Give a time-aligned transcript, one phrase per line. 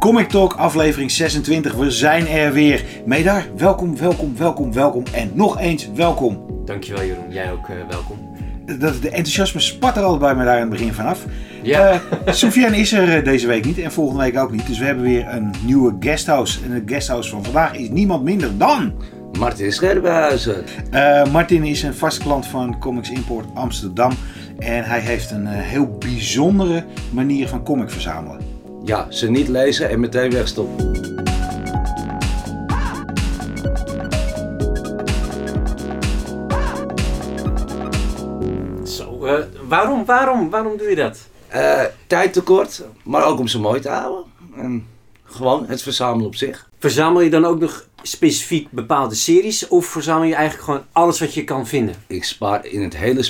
[0.00, 1.74] Comic Talk aflevering 26.
[1.74, 2.84] We zijn er weer.
[3.04, 5.04] Meedaar, welkom, welkom, welkom, welkom.
[5.12, 6.46] En nog eens welkom.
[6.64, 8.36] Dankjewel Jeroen, jij ook uh, welkom.
[8.78, 11.24] Dat, de enthousiasme spat er altijd bij me daar aan het begin vanaf.
[11.62, 11.92] Ja.
[11.92, 12.00] Uh,
[12.32, 14.66] Soufiane is er uh, deze week niet en volgende week ook niet.
[14.66, 16.58] Dus we hebben weer een nieuwe guesthouse.
[16.64, 18.92] En de guesthouse van vandaag is niemand minder dan...
[19.38, 20.64] Martin Scherbenhuizen.
[20.92, 24.12] Uh, Martin is een vaste klant van Comics Import Amsterdam.
[24.58, 28.49] En hij heeft een heel bijzondere manier van comic verzamelen.
[28.84, 30.98] Ja, ze niet lezen en meteen wegstoppen.
[38.86, 39.38] Zo, uh,
[39.68, 41.28] waarom, waarom, waarom doe je dat?
[41.54, 44.24] Uh, tijdtekort, maar ook om ze mooi te houden.
[44.56, 44.86] En
[45.24, 46.68] gewoon het verzamelen op zich.
[46.78, 51.34] Verzamel je dan ook nog specifiek bepaalde series of verzamel je eigenlijk gewoon alles wat
[51.34, 51.94] je kan vinden?
[52.06, 53.22] Ik spaar in het hele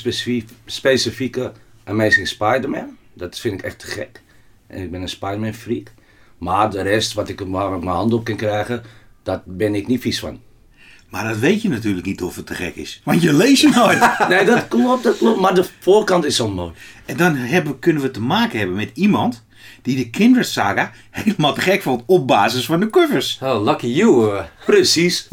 [0.67, 1.53] specifieke
[1.85, 2.97] Amazing Spider-Man.
[3.13, 4.23] Dat vind ik echt te gek.
[4.71, 5.93] En ik ben een Spider-Man freak.
[6.39, 8.83] Maar de rest, wat ik waar ik mijn hand op kan krijgen,
[9.23, 10.41] daar ben ik niet vies van.
[11.09, 13.01] Maar dat weet je natuurlijk niet of het te gek is.
[13.05, 13.99] Want je leest je nooit.
[14.29, 15.41] nee, dat klopt, dat klopt.
[15.41, 16.73] Maar de voorkant is zo mooi.
[17.05, 19.45] En dan hebben, kunnen we te maken hebben met iemand
[19.83, 23.39] die de Kindred Saga helemaal te gek vond op basis van de covers.
[23.43, 24.43] Oh, lucky you.
[24.67, 25.29] Precies.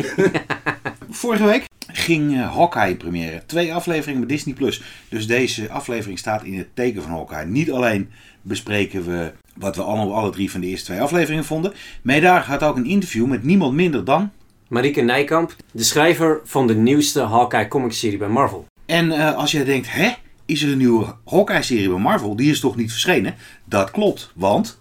[1.10, 3.44] Vorige week ging uh, Hawkeye première.
[3.46, 4.54] Twee afleveringen met Disney+.
[4.56, 4.82] Plus.
[5.10, 7.46] Dus deze aflevering staat in het teken van Hawkeye.
[7.46, 8.12] Niet alleen
[8.48, 11.74] bespreken we wat we allemaal alle drie van de eerste twee afleveringen vonden.
[12.02, 14.32] Meedaar had ook een interview met niemand minder dan...
[14.68, 18.66] Marieke Nijkamp, de schrijver van de nieuwste Hawkeye comic-serie bij Marvel.
[18.86, 20.12] En uh, als jij denkt, hè,
[20.46, 22.36] is er een nieuwe Hawkeye-serie bij Marvel?
[22.36, 23.36] Die is toch niet verschenen?
[23.66, 24.80] Dat klopt, want...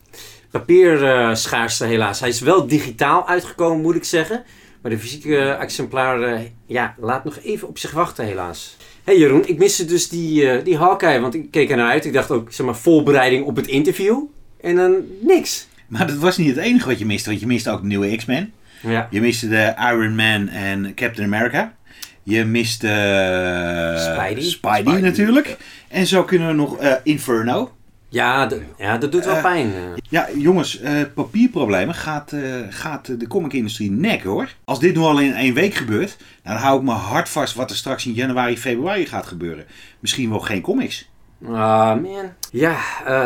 [0.51, 2.21] Papierschaarste uh, helaas.
[2.21, 4.45] Hij is wel digitaal uitgekomen, moet ik zeggen.
[4.87, 8.77] Maar de fysieke exemplaar uh, ja, laat nog even op zich wachten, helaas.
[8.79, 12.05] Hé hey Jeroen, ik miste dus die, uh, die Hawkeye, want ik keek ernaar uit.
[12.05, 14.23] Ik dacht ook, zeg maar, voorbereiding op het interview.
[14.61, 15.67] En dan niks.
[15.87, 18.17] Maar dat was niet het enige wat je miste, want je miste ook de nieuwe
[18.17, 18.53] X-Men.
[18.83, 19.09] Ja.
[19.11, 21.75] Je miste de Iron Man en Captain America.
[22.23, 24.43] Je miste uh, Spidey.
[24.43, 25.57] Spidey, Spidey natuurlijk.
[25.89, 27.76] En zo kunnen we nog uh, Inferno.
[28.17, 29.73] Ja, ja, dat doet wel uh, pijn.
[30.09, 34.49] Ja, jongens, uh, papierproblemen gaat, uh, gaat de comicindustrie nek hoor.
[34.65, 37.71] Als dit nu al in één week gebeurt, dan hou ik me hard vast wat
[37.71, 39.65] er straks in januari, februari gaat gebeuren.
[40.01, 41.09] Misschien wel geen comics.
[41.45, 42.33] Ah, man.
[42.51, 42.79] Ja,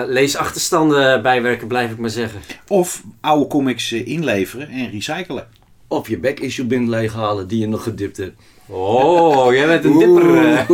[0.06, 2.40] lees achterstanden bijwerken, blijf ik maar zeggen.
[2.68, 5.46] Of oude comics inleveren en recyclen.
[5.88, 8.40] Of je back-issue bin leeghalen die je nog gedipt hebt.
[8.70, 10.66] Oh, jij bent een dipper.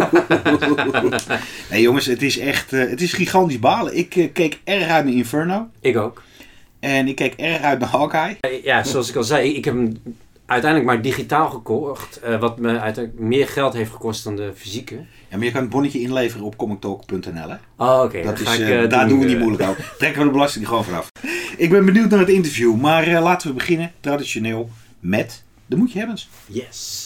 [1.70, 3.96] nee jongens, het is echt uh, het is gigantisch balen.
[3.96, 5.68] Ik uh, keek erg uit naar Inferno.
[5.80, 6.22] Ik ook.
[6.80, 8.36] En ik keek erg uit naar Hawkeye.
[8.62, 9.96] Ja, zoals ik al zei, ik heb hem
[10.46, 12.20] uiteindelijk maar digitaal gekocht.
[12.24, 14.94] Uh, wat me uiteindelijk meer geld heeft gekost dan de fysieke.
[15.28, 17.56] Ja, maar je kan het bonnetje inleveren op comictalk.nl hè?
[17.76, 18.18] Oh, oké.
[18.28, 18.58] Okay.
[18.58, 19.92] uh, daar doen, doen we niet moeilijk over.
[19.98, 21.08] Trekken we de belasting gewoon vanaf.
[21.56, 22.76] Ik ben benieuwd naar het interview.
[22.76, 24.70] Maar laten we beginnen, traditioneel,
[25.00, 26.28] met de Moetje Hebbens.
[26.46, 27.05] Yes.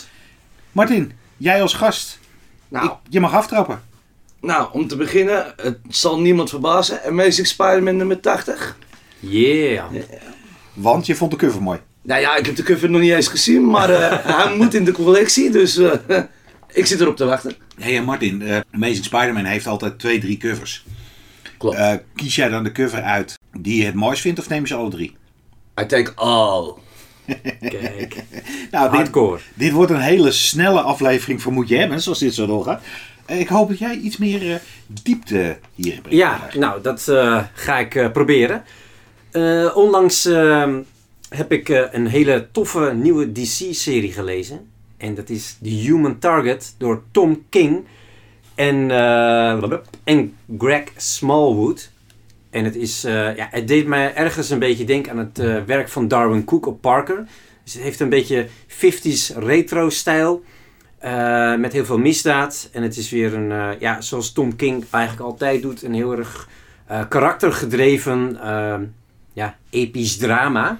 [0.73, 2.19] Martin, jij als gast.
[2.69, 3.83] Nou, ik, je mag aftrappen.
[4.41, 7.05] Nou, om te beginnen, het zal niemand verbazen.
[7.05, 8.77] Amazing Spider-Man nummer 80.
[9.19, 9.85] Yeah.
[10.73, 11.81] Want je vond de cover mooi.
[12.03, 14.85] Nou ja, ik heb de cover nog niet eens gezien, maar uh, hij moet in
[14.85, 15.93] de collectie, dus uh,
[16.73, 17.55] ik zit erop te wachten.
[17.79, 20.85] Hé hey, Martin, uh, Amazing Spider-Man heeft altijd twee, drie covers.
[21.59, 21.79] Klopt.
[22.15, 24.75] kies jij dan de cover uit die je het mooist vindt of neem je ze
[24.75, 25.17] alle drie?
[25.81, 26.75] I take all.
[27.61, 28.17] Kijk.
[28.71, 29.37] nou, Hardcore.
[29.37, 32.83] Dit, dit, wordt een hele snelle aflevering voor Moet je hebben, zoals dit zo doorgaat.
[33.27, 34.55] Ik hoop dat jij iets meer uh,
[34.87, 36.19] diepte hier brengt.
[36.19, 38.65] Ja, nou, dat uh, ga ik uh, proberen.
[39.75, 40.81] onlangs ehm,
[41.29, 44.69] heb ik een hele toffe nieuwe DC-serie gelezen.
[44.97, 47.85] En dat is The Human Target door Tom King
[48.55, 48.91] en,
[50.05, 51.91] en Greg Smallwood.
[52.51, 55.63] En het, is, uh, ja, het deed mij ergens een beetje denken aan het uh,
[55.67, 57.27] werk van Darwin Cook op Parker.
[57.65, 60.43] Dus het heeft een beetje 50s retro-stijl.
[61.05, 62.69] Uh, met heel veel misdaad.
[62.73, 66.49] En het is weer een, ja, zoals Tom King eigenlijk altijd doet, een heel erg
[67.09, 68.39] karaktergedreven,
[69.33, 70.79] ja, episch drama.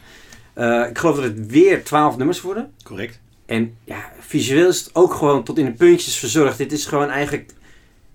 [0.89, 2.73] ik geloof dat het weer 12 nummers worden.
[2.83, 3.21] Correct.
[3.47, 6.59] En ja, visueel is het ook gewoon tot in de puntjes verzorgd.
[6.59, 7.51] Dit is gewoon eigenlijk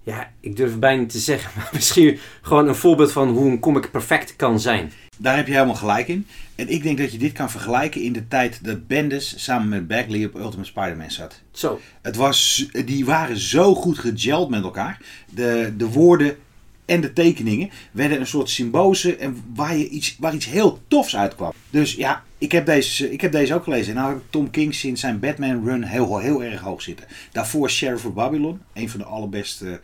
[0.06, 3.52] ja, ik durf het bijna niet te zeggen, maar misschien gewoon een voorbeeld van hoe
[3.52, 4.92] een comic perfect kan zijn.
[5.18, 6.28] Daar heb je helemaal gelijk in.
[6.56, 9.88] En ik denk dat je dit kan vergelijken in de tijd dat Bendis samen met
[9.88, 11.42] Bagley op Ultimate Spider-Man zat.
[11.52, 11.80] Zo.
[12.02, 15.00] Het was, die waren zo goed gegeld met elkaar.
[15.30, 16.38] De, de woorden
[16.86, 21.16] en de tekeningen werden een soort symbosen en waar, je iets, waar iets heel tofs
[21.16, 21.52] uitkwam.
[21.70, 23.90] Dus ja, ik heb deze, ik heb deze ook gelezen.
[23.90, 27.06] En nou heb ik Tom King sinds zijn Batman run heel, heel erg hoog zitten.
[27.32, 29.80] Daarvoor Sheriff of Babylon, een van de allerbeste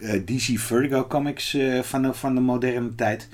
[0.00, 3.28] uh, DC Vertigo comics uh, van, de, van de moderne tijd.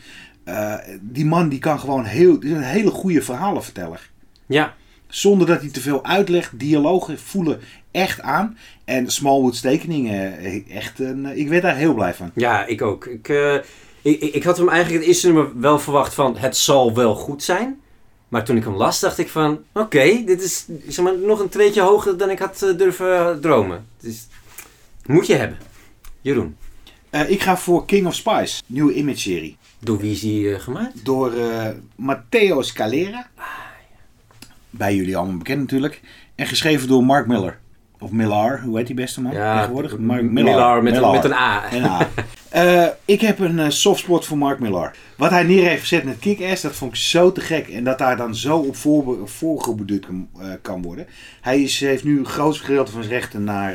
[0.44, 4.10] eh, die man die kan gewoon heel, is een hele goede verhalenverteller.
[4.46, 4.74] Ja,
[5.08, 6.58] Zonder dat hij te veel uitlegt.
[6.58, 7.60] Dialogen voelen
[7.90, 8.58] echt aan.
[8.84, 12.30] En Smallwoods tekeningen, eh, echt een, eh, ik werd daar heel blij van.
[12.34, 13.06] ja ik ook.
[13.06, 13.54] Ik, eh,
[14.02, 17.14] ik, ik ik had hem eigenlijk het eerste nummer wel verwacht van het zal wel
[17.14, 17.80] goed zijn.
[18.36, 21.48] Maar toen ik hem las, dacht ik van oké, dit is zeg maar, nog een
[21.48, 23.86] treetje hoger dan ik had eh, durven dromen.
[24.00, 24.26] Dus
[25.06, 25.58] moet je hebben.
[26.20, 26.56] Jeroen,
[27.10, 29.56] Eh, ik ga voor King of Spies, nieuwe image serie.
[29.78, 31.04] door wie is die eh, gemaakt?
[31.04, 31.32] Door
[31.94, 33.30] Matteo Scalera.
[34.70, 36.00] Bij jullie allemaal bekend natuurlijk.
[36.34, 37.58] En geschreven door Mark Miller.
[37.98, 39.98] Of Millar, hoe heet die beste man tegenwoordig?
[39.98, 41.12] Mark Millar met, Millar.
[41.14, 41.70] met een A.
[41.70, 42.08] En een A.
[42.56, 44.96] Eh, ik heb een eh, softspot voor Mark Millar.
[45.16, 47.68] Wat hij neer heeft gezet met Kick-Ass, dat vond ik zo te gek.
[47.68, 51.06] En dat daar dan zo op voor, voorgebeduurd kan, eh, kan worden.
[51.40, 53.74] Hij is, heeft nu het grootste gedeelte van zijn rechten naar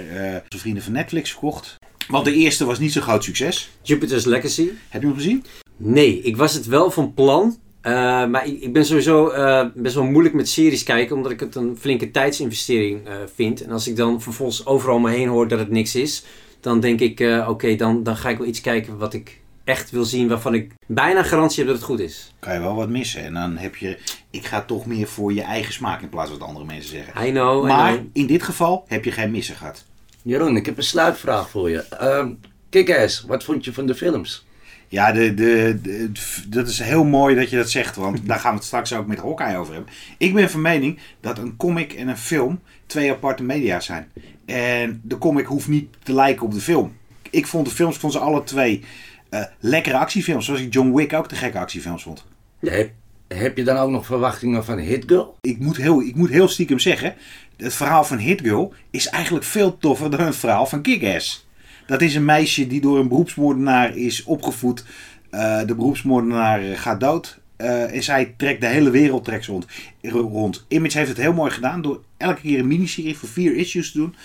[0.49, 1.77] zijn vrienden van Netflix verkocht.
[2.07, 3.69] Want de eerste was niet zo'n groot succes.
[3.81, 4.69] Jupiter's Legacy.
[4.89, 5.45] Heb je hem gezien?
[5.77, 7.57] Nee, ik was het wel van plan.
[7.81, 7.91] Eh,
[8.25, 11.55] maar ik, ik ben sowieso eh, best wel moeilijk met series kijken, omdat ik het
[11.55, 13.61] een flinke tijdsinvestering eh, vind.
[13.63, 16.23] En als ik dan vervolgens overal om me heen hoor dat het niks is,
[16.59, 19.89] dan denk ik, eh, oké, dan, dan ga ik wel iets kijken wat ik echt
[19.91, 22.33] wil zien, waarvan ik bijna garantie heb dat het goed is.
[22.39, 23.23] Kan je wel wat missen.
[23.23, 23.97] En dan heb je,
[24.29, 27.27] ik ga toch meer voor je eigen smaak in plaats van wat andere mensen zeggen.
[27.27, 28.05] I know, I Maar know.
[28.13, 29.85] in dit geval heb je geen missen gehad.
[30.21, 31.77] Jeroen, ik heb een sluitvraag voor je.
[31.87, 32.29] Ehm
[32.69, 34.45] Kick-Ass, wat vond je van de films?
[34.91, 36.11] Ja, de, de, de-
[36.47, 39.07] dat is heel mooi dat je dat zegt, want daar gaan we het straks ook
[39.07, 39.93] met Hawkeye over hebben.
[40.17, 44.07] Ik ben van mening dat een comic en een film twee aparte media zijn.
[44.45, 46.93] En de comic hoeft niet te lijken op de film.
[47.29, 48.83] Ik vond de films, vond ze alle twee
[49.29, 52.25] eh, lekkere actiefilms, zoals ik John Wick ook de gekke actiefilms vond.
[52.59, 52.91] Heb,
[53.27, 55.37] heb je dan ook nog verwachtingen van Hit Girl?
[55.41, 57.15] Ik moet, heel, ik moet heel stiekem zeggen,
[57.57, 61.47] het verhaal van Hit Girl is eigenlijk veel toffer dan het verhaal van Kick-Ass.
[61.91, 64.85] Dat is een meisje die door een beroepsmoordenaar is opgevoed.
[65.29, 67.39] Eh, de beroepsmoordenaar eh, gaat dood.
[67.55, 69.65] Eh, en zij trekt de hele wereld trekt rond,
[70.01, 70.65] rond.
[70.67, 73.97] Image heeft het heel mooi gedaan door elke keer een miniserie voor vier issues te
[73.97, 74.15] doen.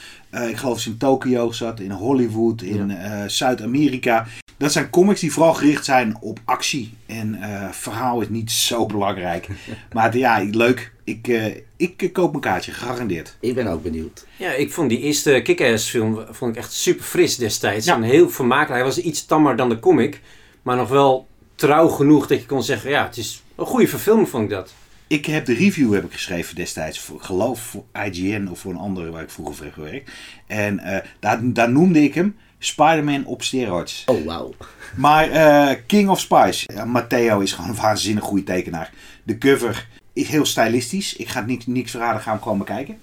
[0.49, 2.97] Ik geloof dat ze in Tokio zat, in Hollywood, in
[3.27, 4.27] Zuid-Amerika.
[4.59, 6.95] Dat zijn comics die vooral gericht zijn op actie.
[7.07, 9.49] En eh, verhaal is niet zo belangrijk.
[9.93, 10.93] maar het- ja, leuk.
[11.05, 11.45] Ik, eh,
[11.77, 13.37] ik eh, koop een kaartje, gegarandeerd.
[13.41, 14.27] Ik ben ook benieuwd.
[14.37, 17.87] Ja, ik vond die eerste Kick-Ass film vond ik echt super fris destijds.
[17.87, 17.95] Ja.
[17.95, 18.75] En heel vermakelijk.
[18.75, 20.21] Hij was iets tammer dan de comic,
[20.63, 24.29] maar nog wel trouw genoeg dat je kon zeggen, ja, het is een goede verfilming
[24.29, 24.75] vond ik dat.
[25.07, 28.73] Ik heb de review heb ik geschreven destijds, voor, ik geloof voor IGN of voor
[28.73, 30.11] een andere waar ik vroeger voor heb gewerkt.
[30.47, 34.03] En eh, daar, daar noemde ik hem Spider-Man op steroids.
[34.07, 34.55] Oh, wauw.
[34.97, 38.93] Maar eh, King of Spies, ja, Matteo is gewoon een waanzinnig goede tekenaar.
[39.23, 41.17] De cover is heel stylistisch.
[41.17, 42.99] Ik ga het niet, niks verraden, ga hem gewoon bekijken.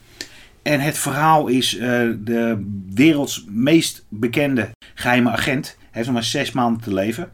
[0.62, 1.90] En het verhaal is eh,
[2.20, 5.66] de werelds meest bekende geheime agent.
[5.66, 7.32] Hij heeft nog maar zes maanden te leven.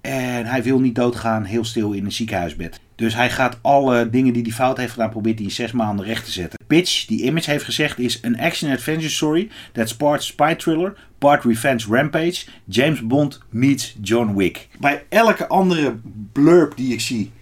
[0.00, 2.80] En hij wil niet doodgaan heel stil in een ziekenhuisbed.
[2.94, 6.06] Dus hij gaat alle dingen die hij fout heeft gedaan, probeert hij in zes maanden
[6.06, 6.58] recht te zetten.
[6.66, 11.86] Pitch, die Image heeft gezegd, is een action-adventure story that's part spy thriller, part revenge
[11.88, 12.46] rampage.
[12.64, 14.68] James Bond meets John Wick.
[14.78, 15.96] Bij elke andere
[16.32, 17.32] blurb die ik zie,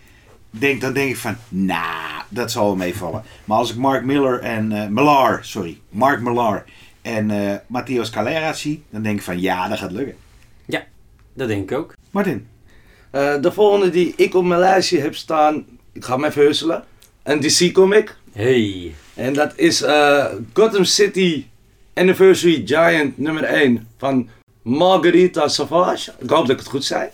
[0.50, 3.22] denk, dan denk ik van, nah, dat zal wel meevallen.
[3.44, 6.64] Maar als ik Mark Miller en eh Millar, sorry, Mark Millar
[7.02, 10.16] en eh Matteo Scalera zie, dan denk ik van, ja, dat gaat lukken.
[11.36, 11.94] Dat denk ik ook.
[12.10, 12.46] Martin,
[13.10, 16.84] Eh, de volgende die ik op mijn lijstje heb staan, ik ga hem even husselen.
[17.22, 18.16] Een DC-comic.
[18.32, 18.94] Hey.
[19.14, 21.44] En dat is eh, Gotham City
[21.94, 24.28] Anniversary Giant nummer 1 van
[24.62, 26.12] Margarita Savage.
[26.18, 27.08] Ik hoop dat ik het goed zei.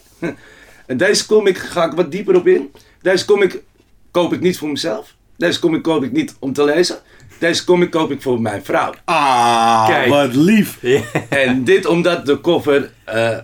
[0.86, 2.72] En deze comic ga ik wat dieper op in.
[3.02, 3.62] Deze comic
[4.10, 5.14] koop ik niet voor mezelf.
[5.36, 6.98] Deze comic koop ik niet om te lezen.
[7.38, 8.92] Deze comic koop ik voor mijn vrouw.
[9.04, 10.08] Ah, Kijk.
[10.08, 10.78] wat lief.
[11.28, 13.38] En dit omdat de cover, eh,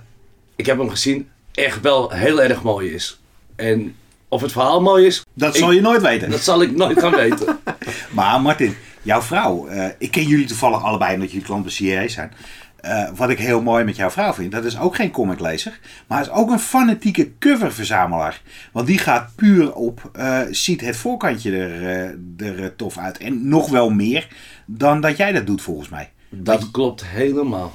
[0.56, 3.20] ik heb hem gezien, echt wel heel erg mooi is.
[3.56, 3.94] En
[4.28, 6.30] of het verhaal mooi is, Dat Ik- zal je nooit weten.
[6.30, 7.58] dat zal ik nooit gaan weten.
[8.10, 8.76] Maar Martin,
[9.06, 12.32] jouw vrouw, eh, ik ken jullie toevallig allebei omdat jullie klant bij zijn.
[12.76, 16.20] Eh, wat ik heel mooi met jouw vrouw vind, dat is ook geen comiclezer, maar
[16.20, 18.40] is ook een fanatieke coververzamelaar.
[18.72, 23.18] Want die gaat puur op, eh, ziet het voorkantje er, er tof uit.
[23.18, 24.28] En nog wel meer
[24.64, 26.10] dan dat jij dat doet volgens mij.
[26.28, 27.72] Dat klopt helemaal.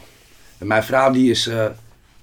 [0.57, 1.49] En mijn vrouw die is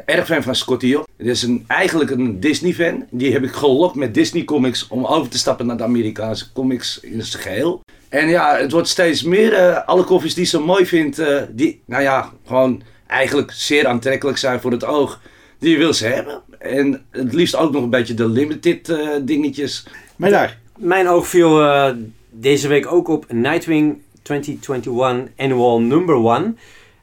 [0.05, 1.05] erg fan van Scotty Hill.
[1.17, 3.05] Het is een, eigenlijk een Disney fan.
[3.11, 7.00] Die heb ik gelokt met Disney comics om over te stappen naar de Amerikaanse comics
[7.00, 7.81] in zijn geheel.
[8.09, 9.53] En ja, het wordt steeds meer.
[9.53, 14.38] eh, alle koffies die ze mooi vindt, eh, die nou ja, gewoon eigenlijk zeer aantrekkelijk
[14.38, 15.21] zijn voor het oog.
[15.59, 16.43] Die wil ze hebben.
[16.59, 19.87] En het liefst ook nog een beetje de limited eh, dingetjes.
[20.17, 21.91] Maar daar, Mijn oog viel eh,
[22.31, 26.59] deze week ook op Nightwing 2021 Annual Number 1.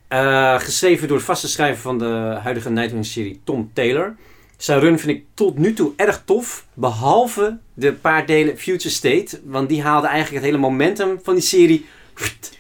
[0.08, 4.16] Eh, geschreven door het vaste schrijver van de huidige Nightwing-serie Tom Taylor.
[4.58, 6.66] Zijn run vind ik tot nu toe erg tof.
[6.74, 9.40] Behalve de paar delen Future State.
[9.44, 11.86] Want die haalde eigenlijk het hele momentum van die serie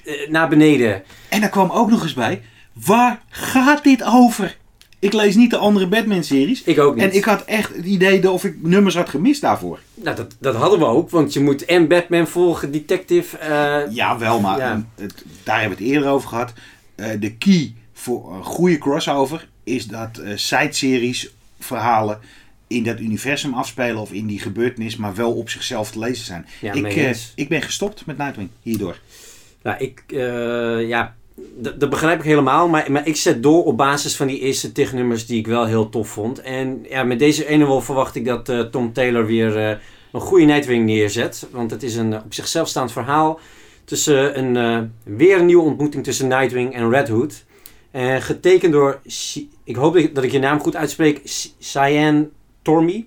[0.04, 1.04] eh, naar beneden.
[1.30, 2.42] En daar kwam ook nog eens bij,
[2.86, 4.58] waar gaat dit over?
[5.00, 6.64] Ik lees niet de andere Batman-series.
[6.64, 7.04] Ik ook niet.
[7.04, 9.80] En ik had echt het idee dat of ik nummers had gemist daarvoor.
[9.94, 11.10] Nou, dat, dat hadden we ook.
[11.10, 13.38] Want je moet en Batman volgen, Detective.
[13.38, 14.86] eh, Ja, wel, maar Ja.
[14.96, 16.54] het, daar hebben we het eerder over gehad.
[16.96, 22.20] Eh, de key voor een goede crossover is dat eh side-series verhalen
[22.68, 26.46] in dat universum afspelen of in die gebeurtenis, maar wel op zichzelf te lezen zijn.
[26.62, 29.00] Ja, ik, eh, ik ben gestopt met Nightwing hierdoor.
[29.64, 31.16] Nou, ik, eh, ja,
[31.56, 32.68] dat begrijp ik helemaal.
[32.68, 35.90] Maar, maar ik zet door op basis van die eerste tignummers die ik wel heel
[35.90, 36.42] tof vond.
[36.42, 39.80] En ja, met deze ene wel verwacht ik dat eh, Tom Taylor weer
[40.12, 41.48] een goede Nightwing neerzet.
[41.52, 43.40] Want het is een op zichzelf staand verhaal.
[43.84, 47.44] Tussen een, weer een nieuwe ontmoeting tussen Nightwing en Red Hood.
[47.92, 49.00] En getekend door,
[49.66, 51.22] ik hoop dat ik- dat ik je naam goed uitspreek,
[51.60, 52.30] Cyan
[52.62, 53.06] Tormy.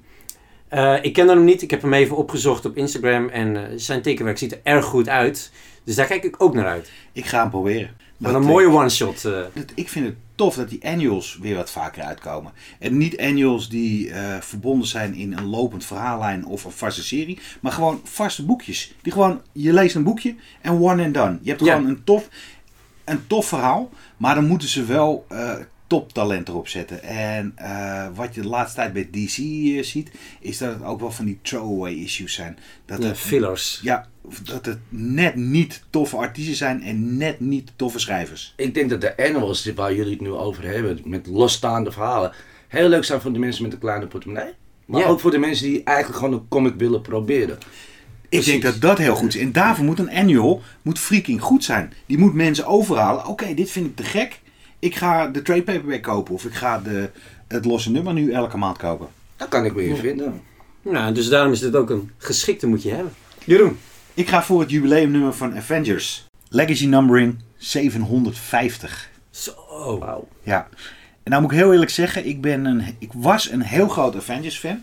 [0.69, 4.03] Eh, ik ken hem niet, ik heb hem even opgezocht op Instagram en eh, zijn
[4.03, 5.53] tekenwerk ziet er erg goed uit.
[5.85, 6.91] Dus daar kijk ik ook naar uit.
[7.13, 7.91] Ik ga hem proberen.
[8.17, 9.25] Wat een mooie one-shot.
[9.25, 9.33] eh.
[9.33, 12.53] dat- ik vind het tof dat die annuals weer wat vaker uitkomen.
[12.79, 17.39] En niet annuals die verbonden zijn in een lopend verhaallijn of een vaste serie.
[17.61, 18.95] Maar gewoon vaste boekjes.
[19.03, 21.39] Die gewoon, je leest een boekje en one and done.
[21.43, 21.75] Je hebt Ja.
[21.75, 22.29] gewoon een tof,
[23.05, 23.91] een tof verhaal.
[24.17, 25.27] Maar dan moeten ze wel
[25.89, 27.03] toptalent erop zetten.
[27.03, 31.01] En eh, wat je de laatste tijd bij DC eh, ziet, is dat het ook
[31.01, 32.59] wel van die throwaway issues zijn.
[32.87, 33.79] Dat Ja, het, fillers.
[33.83, 34.07] ja,
[34.43, 38.53] dat het net niet toffe artiesten zijn en net niet toffe schrijvers.
[38.57, 42.33] Ik denk dat de animals die waar jullie het nu over hebben, met losstaande verhalen,
[42.69, 44.53] heel leuk zijn voor de mensen met een kleine portemonnee.
[44.87, 45.07] Maar Ja.
[45.07, 47.59] ook voor de mensen die eigenlijk gewoon een comic willen proberen.
[48.31, 48.47] Ik Precies.
[48.61, 49.41] denk dat dat heel goed is.
[49.41, 51.93] En daarvoor moet een annual moet freaking goed zijn.
[52.07, 53.27] Die moet mensen overhalen.
[53.27, 54.41] Oké, dit vind ik te gek.
[54.79, 56.35] Ik ga de trade paperback kopen.
[56.35, 57.11] Of ik ga de,
[57.49, 59.09] het losse nummer nu elke maand kopen.
[59.37, 60.41] Dat kan ik weer vinden.
[60.83, 63.13] Nou, dus daarom is dit ook een geschikte moet je hebben.
[63.45, 63.79] Jeroen.
[64.15, 66.27] Ik ga voor het jubileumnummer van Avengers.
[66.49, 69.11] Legacy numbering 750.
[69.31, 69.99] Zo.
[69.99, 70.29] Wauw.
[70.43, 70.69] Ja.
[71.23, 74.17] En nou moet ik heel eerlijk zeggen, ik, ben een, ik was een heel groot
[74.17, 74.83] Avengers fan.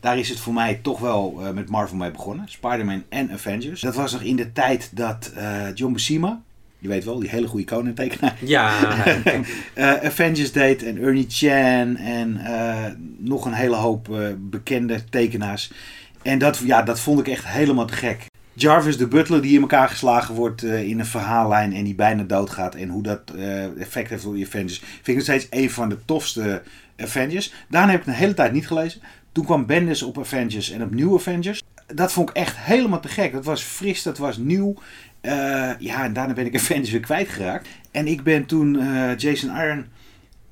[0.00, 2.48] Daar is het voor mij toch wel eh, met Marvel mee begonnen.
[2.48, 3.80] Spider-Man en Avengers.
[3.80, 6.42] Dat was nog in de tijd dat eh, John Buscema,
[6.82, 8.94] je weet wel, die hele goede koning-tekenaar, Ja.
[9.74, 15.72] eh, Avengers deed en Ernie Chan en eh, nog een hele hoop eh, bekende tekenaars.
[16.22, 18.26] En dat, ja, dat vond ik echt helemaal te gek.
[18.52, 22.74] Jarvis de butler die in elkaar geslagen wordt in een verhaallijn en die bijna doodgaat.
[22.74, 23.20] En hoe dat
[23.78, 24.78] effect heeft op die Avengers.
[24.78, 26.62] Vind ik nog steeds een van de tofste
[26.96, 27.52] Avengers.
[27.68, 29.00] Daarna heb ik het een hele tijd niet gelezen.
[29.32, 31.62] Toen kwam Bendis op Avengers en op New Avengers.
[31.86, 33.32] Dat vond ik echt helemaal te gek.
[33.32, 34.74] Dat was fris, dat was nieuw.
[35.22, 37.68] Eh, ja, en daarna ben ik Avengers weer kwijtgeraakt.
[37.90, 39.84] En ik ben toen eh, Jason Aaron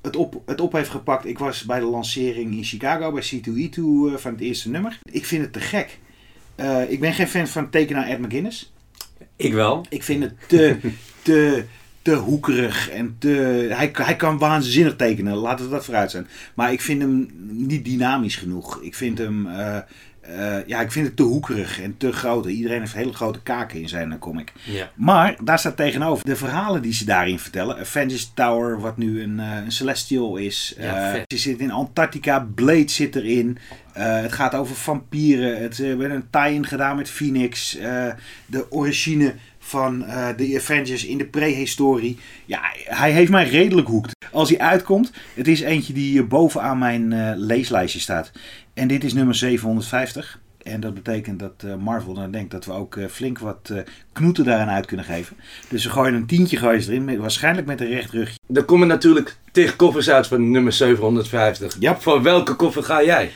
[0.01, 1.25] het op, het op heeft gepakt.
[1.25, 4.99] Ik was bij de lancering in Chicago bij C2E2 eh, van het eerste nummer.
[5.11, 5.99] Ik vind het te gek.
[6.87, 8.73] Ik ben geen fan van tekenaar Ed McGuinness.
[9.35, 9.85] ik wel.
[9.89, 10.77] Ik vind het te,
[11.21, 11.63] te,
[12.01, 13.27] te hoekerig en te...
[13.69, 16.27] Hij, hij kan waanzinnig tekenen, laten we dat vooruit zijn.
[16.53, 18.81] Maar ik vind hem niet dynamisch genoeg.
[18.81, 19.47] Ik vind hem...
[20.21, 22.45] eh, ja, ik vind het te hoekerig en te groot.
[22.45, 24.53] Iedereen heeft hele grote kaken in zijn eh, comic.
[24.63, 24.91] Ja.
[24.95, 27.79] Maar daar staat tegenover de verhalen die ze daarin vertellen.
[27.79, 30.75] Avengers Tower, wat nu een, eh, een Celestial is.
[30.77, 33.57] Ja, ze zit in Antarctica, Blade zit erin.
[33.93, 35.61] Het gaat over vampieren.
[35.61, 37.77] Het, er werd een tie-in gedaan met Phoenix.
[38.45, 39.99] De origine van
[40.37, 42.19] de Avengers in de prehistorie.
[42.45, 44.20] Ja, hij heeft mij redelijk hoekt.
[44.31, 48.31] Als hij uitkomt, het is eentje die hier bovenaan mijn eh, leeslijstje staat.
[48.73, 50.39] En dit is nummer 750.
[50.63, 53.73] En dat betekent dat eh, Marvel dan denkt dat we ook eh, flink wat
[54.11, 55.37] knoeten daaraan uit kunnen geven.
[55.69, 58.39] Dus ze gooien een tientje gooien erin, met, waarschijnlijk met een recht rugje.
[58.53, 61.75] Er komen natuurlijk tig koffers uit van nummer 750.
[61.79, 61.99] Ja.
[61.99, 63.31] Voor welke koffer ga jij?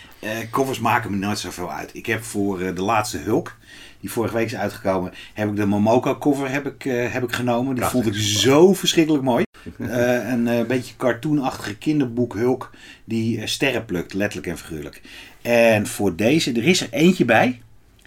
[0.52, 1.90] Covers maken me nooit zoveel uit.
[1.94, 3.56] Ik heb voor de laatste Hulk,
[4.00, 7.76] die vorige week is uitgekomen, heb ik de Momoka cover heb ik, heb ik genomen.
[7.76, 8.04] Die Prachtig.
[8.04, 9.46] vond ik zo verschrikkelijk mooi.
[9.78, 12.72] Eh, een eh, beetje cartoonachtige kinderboek Hulk
[13.06, 15.02] die eh, sterren plukt, letterlijk en figuurlijk.
[15.42, 17.62] En voor deze, er is er eentje bij.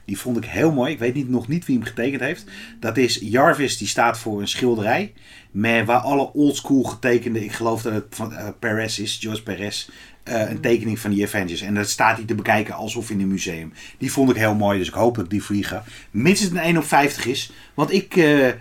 [0.05, 0.93] Die vond ik heel mooi.
[0.93, 2.45] Ik weet niet, nog niet wie hem getekend heeft.
[2.81, 5.13] Dat is Jarvis, die staat voor een schilderij.
[5.51, 9.89] Met waar alle oldschool getekende, ik geloof dat het van eh, Perez is, George Perez.
[10.25, 11.61] een tekening van die Avengers.
[11.61, 13.73] En dat staat hij te bekijken alsof in een museum.
[13.99, 15.83] Die vond ik heel mooi, dus ik hoop dat die vliegen.
[16.11, 17.53] Mits het een 1 op 50 is.
[17.75, 18.15] Want ik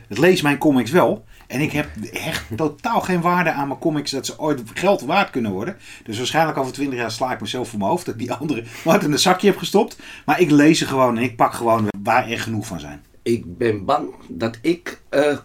[0.08, 1.26] lees mijn comics wel.
[1.48, 5.30] En ik heb echt totaal geen waarde aan mijn comics dat ze ooit geld waard
[5.30, 5.78] kunnen worden.
[6.04, 8.64] Dus waarschijnlijk over 20 jaar sla ik mezelf voor mijn hoofd dat ik die andere
[8.84, 9.98] wat in een zakje heb gestopt.
[10.26, 13.04] Maar ik lees ze gewoon en ik pak gewoon waar er genoeg van zijn.
[13.22, 15.38] Ik ben bang dat ik eh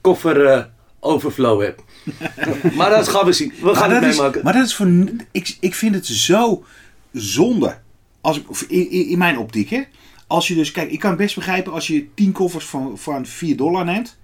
[0.00, 0.64] koffer eh,
[1.00, 1.82] overflow heb.
[2.78, 3.52] maar dat gaan we zien.
[3.60, 4.40] We gaan het meemaken.
[4.44, 4.86] maar dat is voor.
[5.30, 6.64] Ik, ik vind het zo
[7.12, 7.78] zonde.
[8.20, 9.82] Als in, in, mijn optiek, hè.
[10.26, 13.56] Als je dus, kijk, ik kan best begrijpen als je 10 koffers van, van 4
[13.56, 14.16] dollar neemt.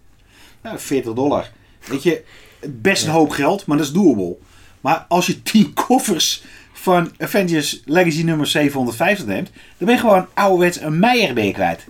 [0.62, 1.50] Nou, 40 dollar.
[1.87, 2.23] Weet je,
[2.67, 4.37] best een hoop geld, maar dat is doable.
[4.81, 10.26] Maar als je 10 koffers van Avengers Legacy nummer 750 neemt, dan ben je gewoon
[10.35, 11.87] ouderwets een meijer ben je kwijt.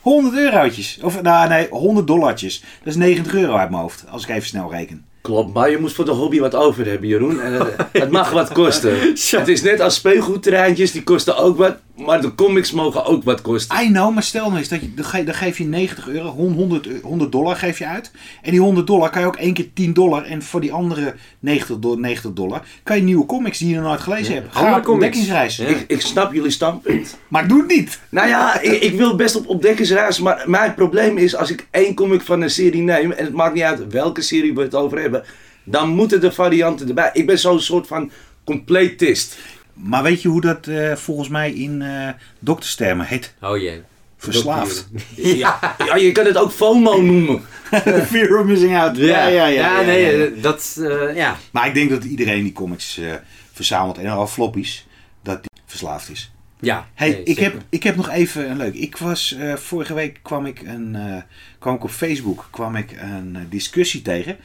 [0.00, 0.98] 100 eurotjes.
[1.02, 2.60] Of nou, nee, 100 dollartjes.
[2.60, 5.04] Dat is 90 euro uit mijn hoofd, als ik even snel reken.
[5.20, 7.40] Klopt, maar je moet voor de hobby wat over hebben, Jeroen.
[7.40, 8.98] En eh, het mag wat kosten.
[9.30, 11.76] Het is net als speelgoedterreintjes, die kosten ook wat.
[12.06, 13.82] Maar de comics mogen ook wat kosten.
[13.84, 16.28] I know, maar stel nou eens, dat je, dan, ge- dan geef je 90 euro,
[16.30, 18.10] 100, eu- 100 dollar geef je uit.
[18.42, 20.24] En die 100 dollar kan je ook één keer 10 dollar.
[20.24, 23.84] En voor die andere 90, do- 90 dollar kan je nieuwe comics die je nog
[23.84, 24.46] nooit gelezen hebt.
[24.56, 24.88] Ga op comics.
[24.88, 25.56] ontdekkingsreis.
[25.56, 25.66] Ja.
[25.66, 27.18] Ik, ik snap jullie standpunt.
[27.28, 28.00] Maar doe het niet.
[28.08, 31.94] Nou ja, ik, ik wil best op ontdekkingsreis, maar mijn probleem is als ik één
[31.94, 34.98] comic van een serie neem, en het maakt niet uit welke serie we het over
[35.00, 35.24] hebben,
[35.64, 37.10] dan moeten de varianten erbij.
[37.12, 38.10] Ik ben zo'n soort van
[38.44, 39.36] completist.
[39.82, 42.08] Maar weet je hoe dat eh, volgens mij in eh
[42.38, 43.34] dokterstermen heet?
[43.40, 43.82] Oh jee.
[44.16, 44.88] Verslaafd.
[45.16, 47.42] Ja, ja, je kan het ook FOMO noemen.
[48.10, 48.96] Fear of missing out.
[48.96, 49.46] Ja, ja, ja.
[49.46, 50.24] ja, nee, ja.
[50.24, 51.36] eh, dat, eh, ja.
[51.50, 53.12] Maar ik denk dat iedereen die comics eh,
[53.52, 54.86] verzamelt en al floppies,
[55.22, 56.32] dat die verslaafd is.
[56.60, 56.88] Ja.
[56.94, 57.42] Hey, nee, ik, zeker.
[57.42, 58.74] heb, ik heb nog even een leuk.
[58.74, 61.22] Ik was eh, vorige week kwam ik een eh,
[61.58, 64.36] kwam ik op Facebook kwam ik een discussie tegen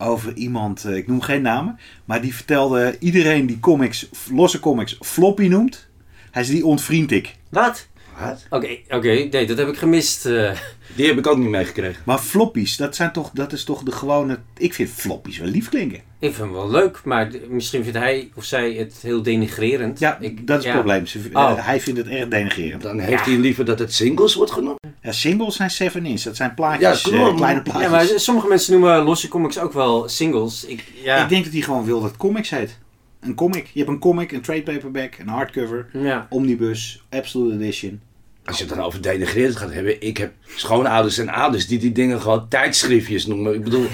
[0.00, 0.84] over iemand.
[0.84, 5.88] eh, ik noem geen namen, maar die vertelde iedereen die comics losse comics floppy noemt.
[6.30, 7.36] Hij zei die ontvriend ik.
[7.48, 7.88] Wat?
[8.20, 8.46] Wat?
[8.50, 10.26] Oké, oké, nee, dat heb ik gemist.
[10.26, 10.52] eh.
[10.96, 12.02] Die heb ik ook niet meegekregen.
[12.04, 14.38] Maar floppies, dat zijn toch dat is toch de gewone.
[14.56, 15.96] Ik vind floppies wel lief klinken.
[15.98, 19.98] ik vind hem wel leuk, maar misschien vindt hij of zij het heel denigrerend.
[19.98, 20.70] Ja, ik, dat is ja.
[20.72, 21.06] het probleem.
[21.06, 21.42] Ze, Oh.
[21.50, 22.82] eh, hij vindt het erg denigrerend.
[22.82, 24.78] Dan heeft hij liever dat het singles wordt genoemd.
[25.02, 26.20] Ja, singles zijn 7 inch.
[26.22, 27.30] Dat zijn plaatjes, Ja, klopt.
[27.30, 27.90] eh, kleine Ja, plaatjes.
[27.90, 30.64] maar sommige mensen noemen losse comics ook wel singles.
[30.64, 31.22] Ik, ja.
[31.22, 32.78] Ik denk dat hij gewoon wil dat het comics heet.
[33.20, 33.66] Een comic.
[33.72, 36.26] Je hebt een comic, een trade paperback, een hardcover, ja.
[36.30, 38.00] omnibus, absolute edition.
[38.44, 41.92] Als je het dan over denigrerend gaat hebben, ik heb schoonouders en ouders die die
[41.92, 43.54] dingen gewoon tijdschriftjes noemen.
[43.54, 43.86] Ik bedoel,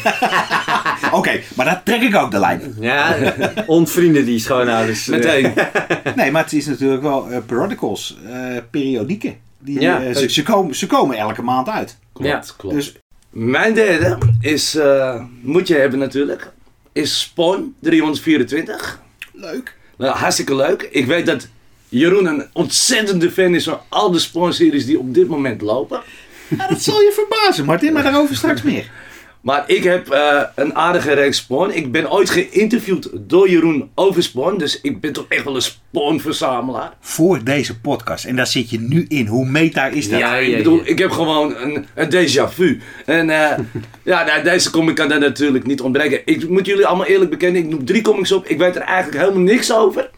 [1.13, 2.75] Oké, maar daar trek ik ook de lijn.
[2.81, 3.17] Ja,
[3.67, 5.07] ontvrienden die schoonouders.
[5.17, 5.53] meteen.
[6.17, 9.37] Nee, maar het is natuurlijk wel eh, periodicals, eh, periodieken.
[9.59, 10.03] Die, Ja.
[10.03, 11.99] eh, ze, ze, komen, ze komen elke maand uit.
[12.13, 12.43] Klopt, Ja.
[12.57, 12.75] klopt.
[12.75, 12.95] Dus
[13.31, 16.51] Mijn derde is, eh, moet je hebben natuurlijk,
[16.93, 19.01] is Spawn 324.
[19.33, 19.75] leuk.
[19.99, 20.89] Nou, hartstikke leuk.
[20.91, 21.49] Ik weet dat
[21.89, 26.01] Jeroen een ontzettende fan is van al de Spawn-series die op dit moment lopen.
[26.49, 28.91] Ja, dat zal je verbazen, Martin, maar daarover straks meer.
[29.47, 31.71] Maar ik heb eh, een aardige reeks Spawn.
[31.71, 34.59] Ik ben ooit geïnterviewd door Jeroen over Spawn.
[34.59, 36.93] Dus ik ben toch echt wel een Spawn-verzamelaar.
[37.01, 39.27] Voor deze podcast, en daar zit je nu in.
[39.27, 40.19] Hoe meta is dat?
[40.19, 42.81] Ja, ik bedoel, ik heb gewoon een, een déjà vu.
[43.05, 43.59] En eh,
[44.13, 46.21] ja, nou, deze comic kan daar natuurlijk niet ontbreken.
[46.25, 48.47] Ik moet jullie allemaal eerlijk bekennen, ik noem drie comics op.
[48.47, 50.11] Ik weet er eigenlijk helemaal niks over.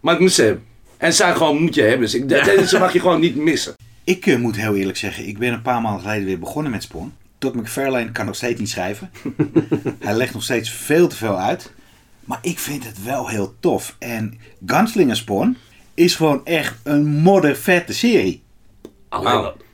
[0.00, 0.67] Maar ik moet ze hebben.
[0.98, 2.00] En zijn gewoon moet je hebben.
[2.00, 3.74] Dus ik, deze mag je gewoon niet missen.
[4.04, 6.82] Ik eh, moet heel eerlijk zeggen, ik ben een paar maanden geleden weer begonnen met
[6.82, 7.12] Spawn.
[7.38, 9.10] Todd McFarlane kan nog steeds niet schrijven.
[9.98, 11.72] Hij legt nog steeds veel te veel uit.
[12.24, 13.96] Maar ik vind het wel heel tof.
[13.98, 15.56] En Gunslinger Spawn
[15.94, 18.42] is gewoon echt een modder vette serie.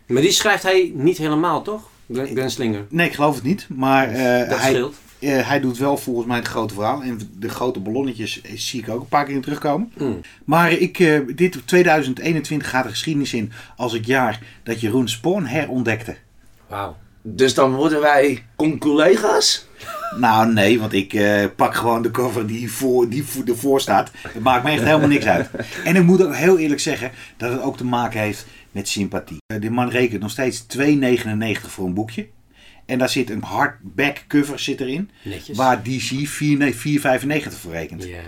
[0.07, 1.83] Maar die schrijft hij niet helemaal, toch?
[2.13, 2.87] Gun- Gunslinger.
[2.89, 3.67] Nee, ik geloof het niet.
[3.69, 4.95] Maar eh, Dat hij, scheelt.
[5.25, 7.03] Eh, hij doet wel volgens mij het grote verhaal.
[7.03, 9.93] En de grote ballonnetjes eh, zie ik ook een paar keer in terugkomen.
[9.99, 10.21] Mm.
[10.45, 15.45] Maar ik, eh, dit 2021 gaat de geschiedenis in als het jaar dat Jeroen Spawn
[15.45, 16.17] herontdekte.
[16.69, 16.97] Wauw.
[17.23, 19.67] Dus dan worden wij conculega's.
[20.19, 21.21] Nou, nee, want ik
[21.57, 24.11] pak gewoon de cover die, voor, die voor, ervoor staat.
[24.29, 25.51] Het maakt me echt helemaal niks uit.
[25.85, 29.39] En ik moet ook heel eerlijk zeggen dat het ook te maken heeft met sympathie.
[29.61, 30.87] De man rekent nog steeds 2,99
[31.69, 32.27] voor een boekje.
[32.87, 35.11] En daar zit een hardback cover zit erin.
[35.23, 35.57] Netjes.
[35.57, 38.05] Waar DC 4,95 voor rekent.
[38.05, 38.21] Ja.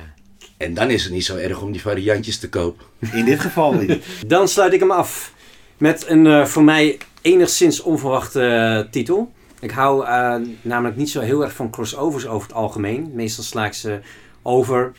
[0.57, 2.87] En dan is het niet zo erg om die variantjes te kopen.
[3.13, 4.05] In dit geval niet.
[4.27, 5.35] Dan sluit ik hem af
[5.79, 9.33] met een eh, voor mij enigszins onverwachte eh, titel.
[9.61, 13.11] Ik hou eh, namelijk niet zo heel erg van crossovers over het algemeen.
[13.15, 14.01] Meestal sla ik ze
[14.43, 14.93] over.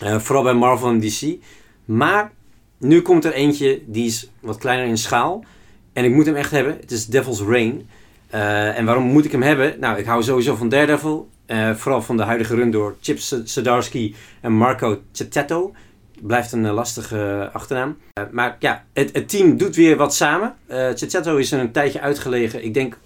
[0.00, 1.36] Eh, vooral bij Marvel en DC.
[1.84, 2.32] Maar
[2.78, 5.44] nu komt er eentje die is wat kleiner in schaal.
[5.92, 6.76] En ik moet hem echt hebben.
[6.80, 7.88] Het is Devil's Reign.
[8.32, 9.74] Eh, en waarom moet ik hem hebben?
[9.80, 11.28] Nou, ik hou sowieso van Daredevil.
[11.46, 15.74] Eh, vooral van de huidige run door Chip Zdarsky en Marco Cettetto.
[16.20, 17.96] Blijft een eh, lastige achternaam.
[18.30, 20.54] Maar ja, het, het team doet weer wat samen.
[20.70, 20.90] Uh,
[21.38, 22.64] is er een tijdje uitgelegen.
[22.64, 22.98] Ik denk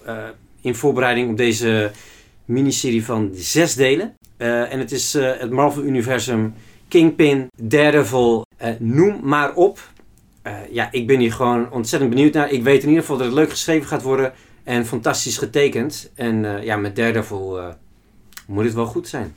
[0.61, 1.91] in voorbereiding op deze
[2.45, 4.15] miniserie van zes delen.
[4.37, 6.55] En het is het Marvel-universum,
[6.89, 8.47] Kingpin, Daredevil,
[8.79, 9.79] noem maar op.
[10.71, 12.51] Ja, ik ben hier gewoon ontzettend benieuwd naar.
[12.51, 14.33] Ik weet in ieder geval dat het leuk geschreven gaat worden
[14.67, 16.11] en fantastisch getekend.
[16.15, 17.69] En eh, ja, met Daredevil, eh,
[18.47, 19.35] moet het wel goed zijn.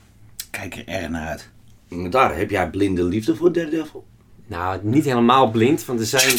[0.50, 1.48] Kijk er erg naar uit.
[1.88, 4.04] Maar daar heb jij blinde liefde voor Daredevil.
[4.46, 6.36] Nou, niet helemaal blind, want er zijn...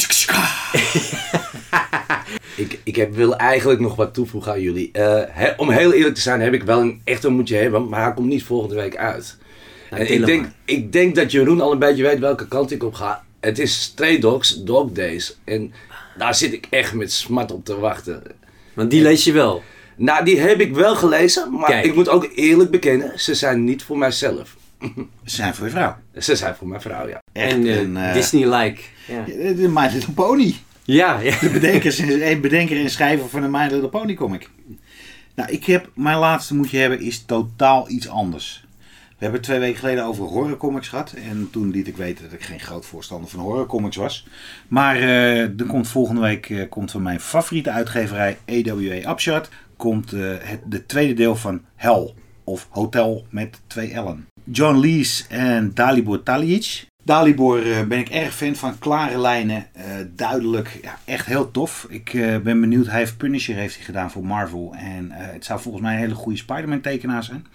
[2.56, 4.90] Ik, ik heb, wil eigenlijk nog wat toevoegen aan jullie.
[4.92, 8.02] Eh, hè, om heel eerlijk te zijn heb ik wel een echte moedje hebben, maar
[8.02, 9.36] hij komt niet volgende week uit.
[9.90, 10.52] Nou, en ik, denk, maar.
[10.64, 13.24] ik denk dat Jeroen al een beetje weet welke kant ik op ga.
[13.40, 15.38] Het is Stray Dogs Dog Days.
[15.44, 15.72] En
[16.18, 18.22] daar zit ik echt met smart op te wachten.
[18.74, 19.62] Want die lees je wel.
[19.96, 21.84] Nou, die heb ik wel gelezen, maar Kijk.
[21.84, 24.56] ik moet ook eerlijk bekennen, ze zijn niet voor mijzelf.
[25.24, 25.96] Ze zijn voor je vrouw.
[26.18, 27.18] Ze zijn voor mijn vrouw, ja.
[27.32, 28.80] Echt en eh, een, eh, Disney-like.
[29.06, 29.24] Ja.
[29.54, 30.54] De My Little Pony.
[30.84, 31.38] Ja, ja.
[31.40, 34.48] De bedenkers, en- bedenker en schrijver van de My Little Pony comic.
[35.34, 38.64] Nou, ik heb, mijn laatste moet je hebben is totaal iets anders.
[39.22, 41.12] We hebben twee weken geleden over horrorcomics gehad.
[41.12, 44.26] En toen liet ik weten dat ik geen groot voorstander van horrorcomics was.
[44.68, 49.48] Maar eh, er komt volgende week eh, komt van mijn favoriete uitgeverij EWA Upshot.
[49.76, 52.14] Komt eh, het de tweede deel van Hell.
[52.44, 54.26] Of Hotel met twee L'en.
[54.44, 56.86] John Lees en Dalibor Talic.
[57.04, 58.78] Dalibor eh, ben ik erg fan van.
[58.78, 59.84] Klare lijnen, eh,
[60.14, 61.86] duidelijk, ja, echt heel tof.
[61.88, 62.86] Ik eh, ben benieuwd.
[62.86, 64.74] Hij heeft Punisher heeft hij gedaan voor Marvel.
[64.78, 67.46] En het zou volgens mij een hele goede Spider-Man tekenaar zijn.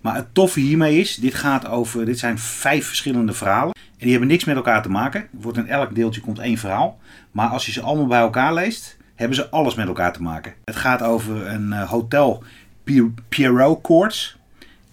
[0.00, 3.74] Maar het toffe hiermee is, dit gaat over, dit zijn vijf verschillende verhalen.
[3.74, 5.20] En die hebben niks met elkaar te maken.
[5.20, 6.98] Er wordt in elk deeltje komt één verhaal.
[7.30, 10.52] Maar als je ze allemaal bij elkaar leest, hebben ze alles met elkaar te maken.
[10.64, 12.42] Het gaat over een hotel
[12.84, 14.36] Pier- Pierrot Courts.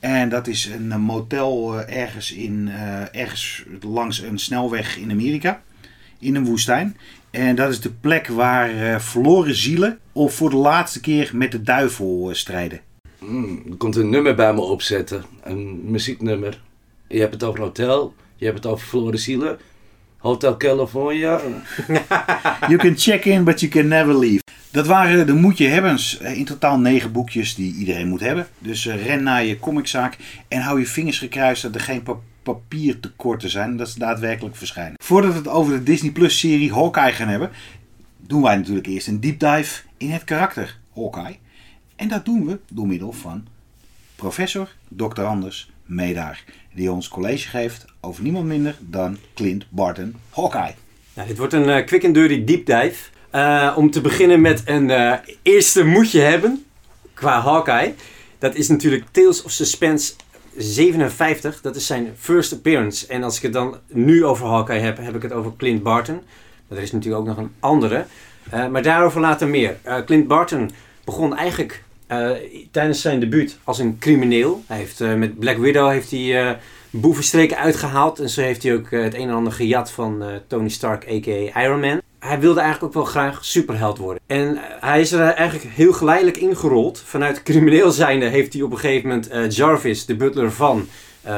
[0.01, 5.11] En dat is een eh, motel eh, ergens, in, eh, ergens langs een snelweg in
[5.11, 5.61] Amerika.
[6.19, 6.97] In een woestijn.
[7.29, 11.61] En dat is de plek waar verloren zielen of voor de laatste keer met de
[11.61, 12.81] duivel strijden.
[13.19, 15.23] Mm, er komt een nummer bij me opzetten.
[15.43, 16.61] Een muzieknummer.
[17.07, 18.13] Je hebt het over een hotel.
[18.35, 19.59] Je hebt het over verloren zielen.
[20.21, 21.39] Hotel California.
[22.67, 24.41] You can check in, but you can never leave.
[24.71, 26.17] Dat waren de moet je hebbens.
[26.17, 28.47] Eh, In totaal negen boekjes die iedereen moet hebben.
[28.59, 32.15] Dus eh, ren naar je comiczaak en hou je vingers gekruist dat er geen pa
[32.43, 33.77] papiertekorten zijn.
[33.77, 34.93] Dat ze daadwerkelijk verschijnen.
[35.03, 37.49] Voordat we het over de Disney Plus serie Hawkeye gaan hebben,
[38.17, 41.37] doen wij natuurlijk eerst een deep dive in het karakter Hawkeye.
[41.95, 43.47] En dat doen we door middel van
[44.15, 45.21] professor Dr.
[45.21, 46.43] Anders Medaar.
[46.73, 50.73] Die ons college geeft over niemand minder dan Clint Barton Hawkeye.
[51.13, 53.09] Nou, dit wordt een quick and dirty deep dive.
[53.31, 56.65] Eh, om te beginnen met een eh, eerste moetje hebben
[57.13, 57.93] qua Hawkeye.
[58.37, 60.13] Dat is natuurlijk Tales of Suspense
[60.57, 61.61] 57.
[61.61, 63.07] Dat is zijn first appearance.
[63.07, 66.21] En als ik het dan nu over Hawkeye heb, heb ik het over Clint Barton.
[66.67, 68.05] Maar er is natuurlijk ook nog een andere.
[68.49, 69.77] Eh, maar daarover later meer.
[70.05, 70.71] Clint Barton
[71.03, 72.29] begon eigenlijk eh,
[72.71, 74.63] tijdens zijn debuut als een crimineel.
[74.67, 76.55] Hij heeft, eh, met Black Widow heeft hij eh,
[76.89, 78.19] boevenstreken uitgehaald.
[78.19, 81.61] En zo heeft hij ook het een en ander gejat van Tony Stark, a.k.a.
[81.63, 82.01] Iron Man.
[82.19, 84.23] Hij wilde eigenlijk ook wel graag superheld worden.
[84.27, 87.03] En hij is er eigenlijk heel geleidelijk ingerold.
[87.05, 90.87] Vanuit crimineel zijnde heeft hij op een gegeven moment Jarvis, de butler van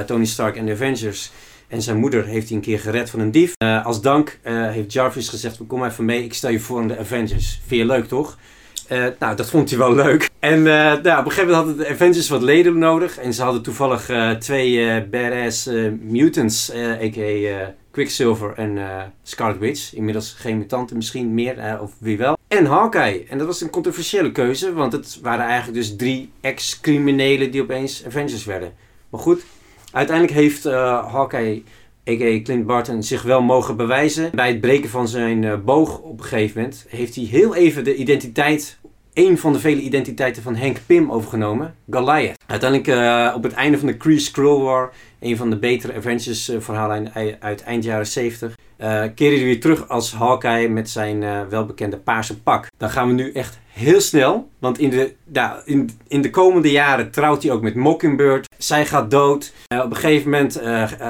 [0.05, 1.31] Tony Stark en de Avengers...
[1.67, 3.53] En zijn moeder heeft hij een keer gered van een dief.
[3.83, 7.59] Als dank heeft Jarvis gezegd, kom even mee, ik stel je voor aan de Avengers.
[7.65, 8.37] Vind je leuk toch?
[8.87, 10.29] Eh, nou, dat vond hij wel leuk.
[10.39, 13.17] En eh, nou, op een gegeven moment hadden de Avengers wat leden nodig.
[13.17, 15.69] En ze hadden toevallig eh, twee badass
[15.99, 17.73] mutants, a.k.a.
[17.91, 18.79] Quicksilver en
[19.23, 19.93] Scarlet Witch.
[19.93, 22.37] Inmiddels geen mutanten, misschien meer, of wie wel.
[22.47, 23.25] En Hawkeye.
[23.29, 28.05] En dat was een controversiële keuze, want het waren eigenlijk dus drie ex-criminelen die opeens
[28.05, 28.73] Avengers werden.
[29.09, 29.43] Maar goed,
[29.91, 31.63] uiteindelijk heeft Hawkeye,
[32.09, 32.41] a.k.a.
[32.41, 34.29] Clint Barton, zich wel mogen bewijzen.
[34.35, 37.83] Bij het breken van zijn eh, boog op een gegeven moment heeft hij heel even
[37.83, 38.79] de identiteit,
[39.13, 42.37] een van de vele identiteiten van Hank Pym overgenomen, Goliath.
[42.47, 46.49] Uiteindelijk eh, op het einde van de Kree Skrull War, een van de betere Avengers
[46.49, 50.89] eh, verhalen uit, uit eind jaren 70, eh keerde hij weer terug als Hawkeye met
[50.89, 52.67] zijn eh, welbekende paarse pak.
[52.77, 56.71] Dan gaan we nu echt heel snel, want in de, ja, in, in de komende
[56.71, 58.47] jaren trouwt hij ook met Mockingbird.
[58.57, 59.53] Zij gaat dood.
[59.67, 60.61] Eh, op een gegeven moment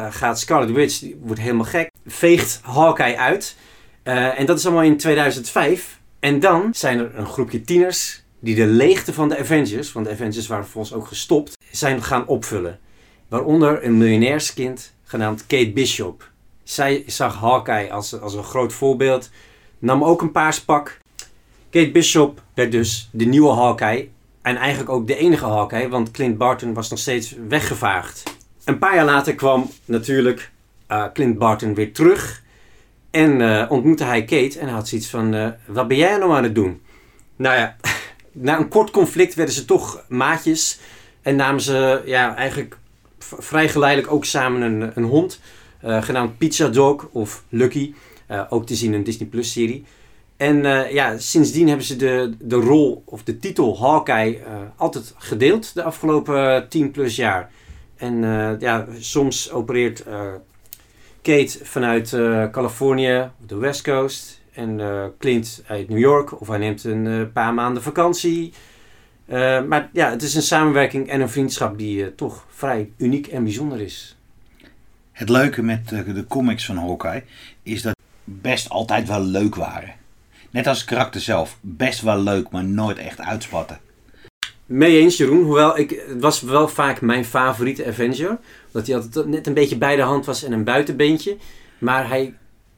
[0.09, 3.55] gaat Scarlet Witch, die wordt helemaal gek, veegt Hawkeye uit.
[4.03, 5.99] En dat is allemaal in 2005.
[6.19, 10.11] En dan zijn er een groepje tieners die de leegte van de Avengers, want de
[10.11, 12.79] Avengers waren volgens ook gestopt, zijn gaan opvullen.
[13.27, 16.31] Waaronder een miljonairskind genaamd Kate Bishop.
[16.63, 19.29] Zij zag Hawkeye als, als een groot voorbeeld,
[19.79, 20.97] nam ook een paars pak.
[21.69, 24.09] Kate Bishop werd dus de nieuwe Hawkeye.
[24.41, 28.23] En eigenlijk ook de enige Hawkeye, want Clint Barton was nog steeds weggevaagd.
[28.63, 30.51] Een paar jaar later kwam natuurlijk
[30.87, 32.41] eh, Clint Barton weer terug.
[33.11, 36.43] En eh, ontmoette hij Kate en had zoiets van, eh, wat ben jij nou aan
[36.43, 36.81] het doen?
[37.35, 37.75] Nou ja,
[38.31, 40.79] na een kort conflict werden ze toch maatjes.
[41.21, 42.77] En namen ze ja, eigenlijk
[43.19, 45.39] vrij geleidelijk ook samen een, een hond.
[45.83, 47.93] Eh, genaamd Pizza Dog of Lucky.
[48.27, 49.83] eh, ook te zien in een Disney Plus serie.
[50.37, 54.39] En eh, ja, sindsdien hebben ze de, de rol of de titel Hawkeye
[54.75, 57.51] altijd gedeeld de afgelopen 10 plus jaar.
[57.95, 58.21] En
[58.59, 60.03] ja, soms opereert
[61.23, 64.41] Kate vanuit eh, Californië, de West Coast.
[64.53, 64.81] En
[65.19, 66.41] Clint uit New York.
[66.41, 68.53] Of hij neemt een paar maanden vakantie.
[69.67, 73.81] Maar ja, het is een samenwerking en een vriendschap die toch vrij uniek en bijzonder
[73.81, 74.12] is.
[75.13, 77.23] Het leuke met de, de comics van Hawkeye
[77.63, 79.93] is dat best altijd wel leuk waren.
[80.49, 81.57] Net als het karakter zelf.
[81.61, 83.79] Best wel leuk, maar nooit echt uitspatten.
[84.65, 85.43] Mee eens, Jeroen.
[85.43, 88.37] Hoewel, ik, het was wel vaak mijn favoriete Avenger.
[88.67, 91.37] Omdat hij altijd net een beetje bij de hand was en een buitenbeentje.
[91.77, 92.33] Maar hij...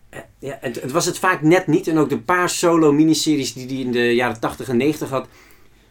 [0.09, 1.87] eh, Ja, het, het was het vaak net niet.
[1.87, 5.27] En ook de paar solo miniseries die hij in de jaren 80 en 90 had...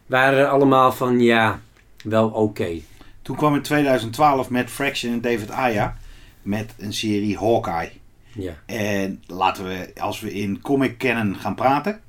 [0.07, 1.61] waren allemaal van, ja,
[2.03, 2.81] wel oké.
[3.23, 5.97] Toen kwam in 2012 met Fraction en David Aya
[6.45, 7.91] met een serie Hawkeye.
[8.33, 8.57] Ja.
[8.67, 12.01] En laten we, als we in comic canon gaan praten.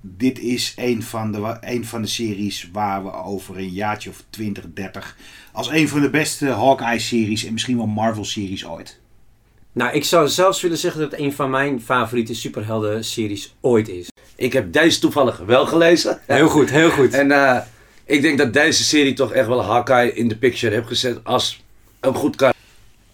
[0.00, 4.24] Dit is een van, de, een van de series waar we over een jaartje of
[4.30, 5.16] 20, 30.
[5.52, 9.00] als een van de beste Hawkeye-series en misschien wel Marvel-series ooit.
[9.72, 14.08] Nou, ik zou zelfs willen zeggen dat het een van mijn favoriete superhelden-series ooit is.
[14.36, 16.20] Ik heb deze toevallig wel gelezen.
[16.26, 17.12] Heel goed, heel goed.
[17.12, 17.60] En eh,
[18.04, 21.62] ik denk dat deze serie toch echt wel Hawkeye in de picture heeft gezet als
[22.00, 22.55] een goed karakter.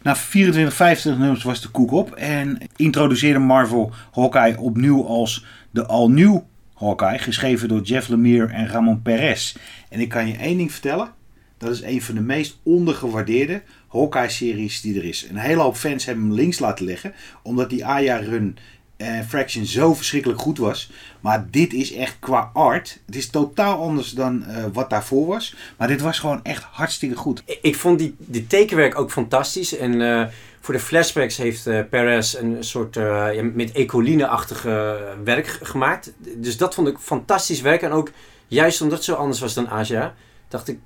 [0.03, 2.15] Na 24, 25 nummers was de koek op.
[2.15, 6.41] En introduceerde Marvel Hawkeye opnieuw als de all-new
[6.75, 7.19] Hawkeye.
[7.19, 9.57] Geschreven door Jeff Lemire en Ramon Perez.
[9.89, 11.13] En ik kan je één ding vertellen.
[11.59, 15.27] Dat is een van de meest ondergewaardeerde Hawkeye-series die er is.
[15.31, 17.15] Een hele hoop fans hebben hem links laten liggen.
[17.43, 18.57] Omdat die Aya-run
[19.03, 20.91] en Fraction zo verschrikkelijk goed was.
[21.21, 22.99] Maar dit is echt qua art.
[23.07, 25.55] Het is totaal anders dan eh, wat daarvoor was.
[25.77, 27.43] Maar dit was gewoon echt hartstikke goed.
[27.63, 29.77] Ik- vond die, die tekenwerk ook fantastisch.
[29.77, 30.27] En eh,
[30.61, 36.13] voor de flashbacks heeft eh Perez een soort eh, met ecoline-achtige werk gemaakt.
[36.37, 37.83] Dus dat vond ik fantastisch werk.
[37.83, 38.11] En ook
[38.49, 40.15] juist omdat het zo anders was dan Asia,
[40.49, 40.79] dacht ik,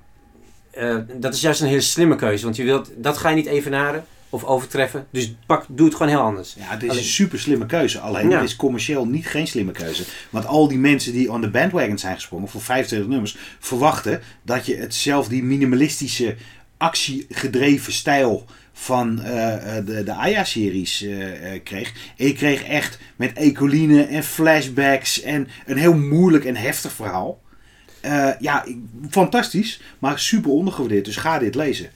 [0.70, 2.44] eh, dat is juist een hele slimme keuze.
[2.44, 4.04] Want je wilt, dat ga je niet evenaren
[4.36, 5.06] of overtreffen.
[5.10, 6.54] Dus pak, doe het gewoon heel anders.
[6.58, 7.98] Ja, het is Alleen- een super slimme keuze.
[7.98, 8.36] Alleen Ja.
[8.40, 10.04] het is commercieel niet geen slimme keuze.
[10.30, 14.66] Want al die mensen die on the bandwagon zijn gesprongen voor 25 nummers, verwachten dat
[14.66, 16.36] je het zelf die minimalistische,
[16.76, 21.92] actiegedreven stijl van eh, eh, de, de Aya-series eh, kreeg.
[22.16, 27.44] En je kreeg echt met ecoline en flashbacks en een heel moeilijk en heftig verhaal.
[28.40, 28.64] Ja,
[29.10, 31.04] fantastisch, maar super ondergewaardeerd.
[31.04, 31.90] Dus ga dit lezen.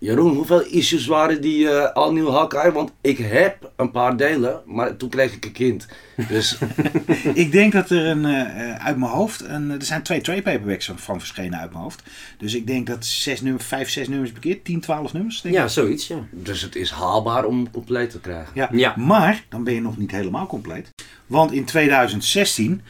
[0.00, 2.72] Jeroen, hoeveel issues waren die eh al nieuw Hawkeye?
[2.72, 5.86] Want ik heb een paar delen, maar toen kreeg ik een kind.
[6.28, 6.58] Dus
[7.34, 10.92] Ik denk dat er een, eh, uit mijn hoofd, een, er zijn twee trade paperbacks
[10.96, 12.02] van, verschenen uit mijn hoofd.
[12.38, 15.40] Dus ik denk dat zes nummer, vijf, zes nummers per keer, 10, 12 nummers.
[15.40, 15.60] Denk ik.
[15.60, 16.18] Ja, zoiets, ja.
[16.30, 18.52] Dus het is haalbaar om compleet te krijgen.
[18.54, 18.68] Ja.
[18.72, 18.96] Ja.
[18.96, 20.90] Maar dan ben je nog niet helemaal compleet.
[21.26, 22.82] Want in 2016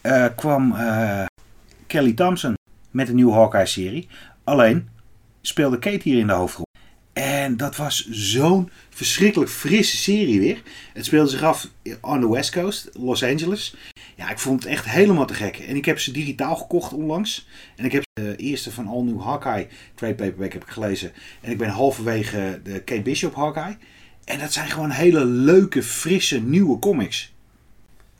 [0.00, 1.24] eh, kwam eh,
[1.86, 2.54] Kelly Thompson
[2.90, 4.08] met een nieuwe Hawkeye-serie.
[4.44, 4.88] Alleen
[5.46, 6.66] speelde Kate hier in de hoofdrol.
[7.12, 10.62] En dat was zo'n verschrikkelijk frisse serie weer.
[10.92, 11.68] Het speelde zich af
[12.00, 13.74] on the West Coast, Los Angeles.
[14.14, 15.58] Ja, ik vond het echt helemaal te gek.
[15.58, 17.48] En ik heb ze digitaal gekocht onlangs.
[17.76, 21.12] En ik heb de eerste van All New Hawkeye trade paperback heb ik gelezen.
[21.40, 23.76] En ik ben halverwege de Kate Bishop Hawkeye.
[24.24, 27.32] En dat zijn gewoon hele leuke, frisse, nieuwe comics.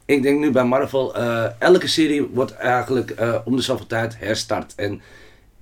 [0.04, 4.18] Ik denk nu bij Marvel, eh, elke serie wordt eigenlijk eh, om de zoveel tijd
[4.18, 4.74] herstart.
[4.74, 5.02] En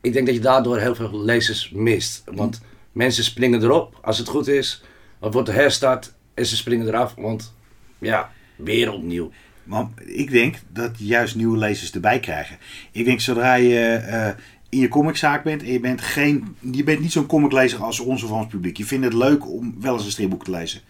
[0.02, 2.22] ik denk dat je daardoor heel veel lezers mist.
[2.34, 2.60] Want
[2.92, 4.82] mensen springen erop als het goed is.
[5.20, 7.14] Het wordt herstart en ze springen eraf.
[7.16, 7.54] Want
[7.98, 9.30] ja, weer opnieuw.
[9.64, 12.58] Maar ik denk dat juist nieuwe lezers erbij krijgen.
[12.92, 14.30] Ik denk zodra je eh,
[14.68, 18.22] in je comiczaak bent en je bent, geen, je bent niet zo'n comiclezer als ons
[18.22, 18.76] of ons publiek.
[18.76, 20.80] Je vindt het leuk om wel eens een stripboek te lezen.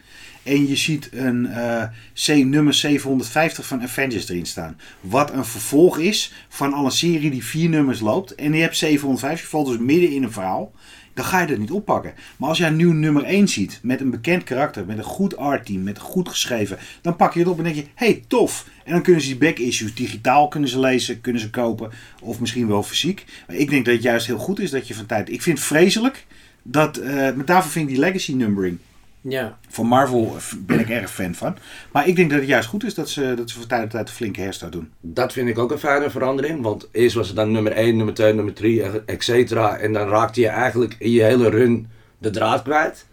[0.43, 1.83] En je ziet een eh,
[2.15, 4.79] C, nummer 750 van Avengers erin staan.
[5.01, 8.35] Wat een vervolg is van al een serie die vier nummers loopt.
[8.35, 10.73] En je hebt 750, je valt dus midden in een verhaal.
[11.15, 12.15] Dan ga je dat niet oppakken.
[12.37, 15.37] Maar als jij een nieuw nummer 1 ziet, met een bekend karakter, met een goed
[15.37, 18.67] artteam, met goed geschreven, dan pak je het op en denk je, hey, tof.
[18.85, 22.69] En dan kunnen ze die back-issues digitaal kunnen ze lezen, kunnen ze kopen, of misschien
[22.69, 23.25] wel fysiek.
[23.47, 25.31] Maar ik denk dat het juist heel goed is dat je van tijd...
[25.31, 26.27] Ik vind het vreselijk,
[26.63, 28.79] dat, eh met daarvoor vind ik die legacy numbering.
[29.25, 31.57] Ja, Van Marvel ben ik erg fan van.
[31.93, 33.91] Maar ik denk dat het juist goed is dat ze, dat ze van tijd tot
[33.91, 34.91] tijd een flinke herstart doen.
[35.01, 36.63] Dat vind ik ook een fijne verandering.
[36.63, 39.77] Want eerst was het dan nummer 1, nummer 2, nummer 3, et cetera.
[39.77, 43.07] En dan raakte je eigenlijk in je hele run de draad kwijt.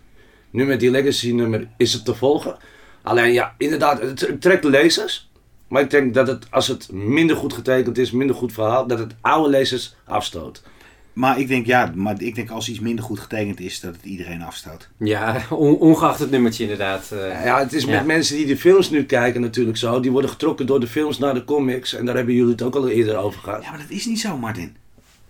[0.49, 2.57] Nu met die legacy nummer is het te volgen.
[3.01, 5.29] Alleen ja, inderdaad, het, het trekt de lezers.
[5.67, 8.99] Maar ik denk dat het, als het minder goed getekend is, minder goed verhaal, dat
[8.99, 10.63] het oude lezers afstoot.
[11.19, 14.05] Maar ik denk, ja, maar ik denk als iets minder goed getekend is, dat het
[14.05, 14.89] iedereen afstoot.
[14.97, 17.11] Ja, on- ongeacht het nummertje inderdaad.
[17.11, 17.45] eh.
[17.45, 18.03] Ja, het is met Ja.
[18.03, 19.99] mensen die de films nu kijken natuurlijk zo.
[19.99, 21.93] Die worden getrokken door de films naar de comics.
[21.95, 23.63] En daar hebben jullie het ook al eerder over gehad.
[23.63, 24.75] Ja, maar dat is niet zo, Martin.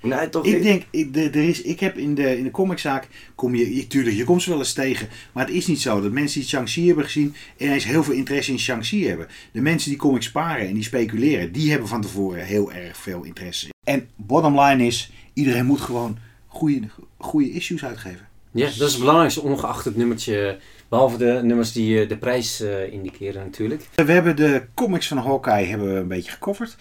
[0.01, 0.63] Nee, toch Ik niet?
[0.63, 4.15] denk, ik, er is, ik heb in de, in de comiczaak, kom je, je, tuurlijk,
[4.15, 5.07] je komt ze wel eens tegen.
[5.31, 8.51] Maar het is niet zo dat mensen die Shang-Chi hebben gezien, ineens heel veel interesse
[8.51, 9.27] in Shang-Chi hebben.
[9.51, 13.23] De mensen die comics sparen en die speculeren, die hebben van tevoren heel erg veel
[13.23, 13.67] interesse.
[13.83, 18.27] En bottom line is, iedereen moet gewoon goede, goede issues uitgeven.
[18.51, 20.59] Ja, dat is het belangrijkste, ongeacht het nummertje.
[20.89, 23.87] Behalve de nummers die eh, de prijs eh, indiceren natuurlijk.
[23.95, 26.75] We hebben de comics van Hawkeye hebben we een beetje gecoverd.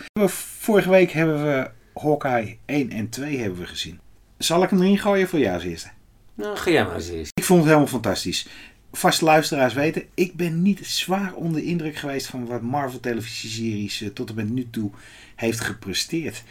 [0.59, 4.01] Vorige week hebben we Hawkeye 1 en 2 hebben we gezien.
[4.39, 5.89] Zal ik hem erin gooien voor jou als eerste?
[6.35, 7.33] Nou, ga jij maar eens eerst.
[7.35, 8.49] Ik vond het helemaal fantastisch.
[8.93, 14.01] Vaste luisteraars weten, ik ben niet zwaar onder de indruk geweest van wat Marvel televisieseries
[14.01, 14.91] eh, tot en met nu toe
[15.37, 16.43] heeft gepresteerd.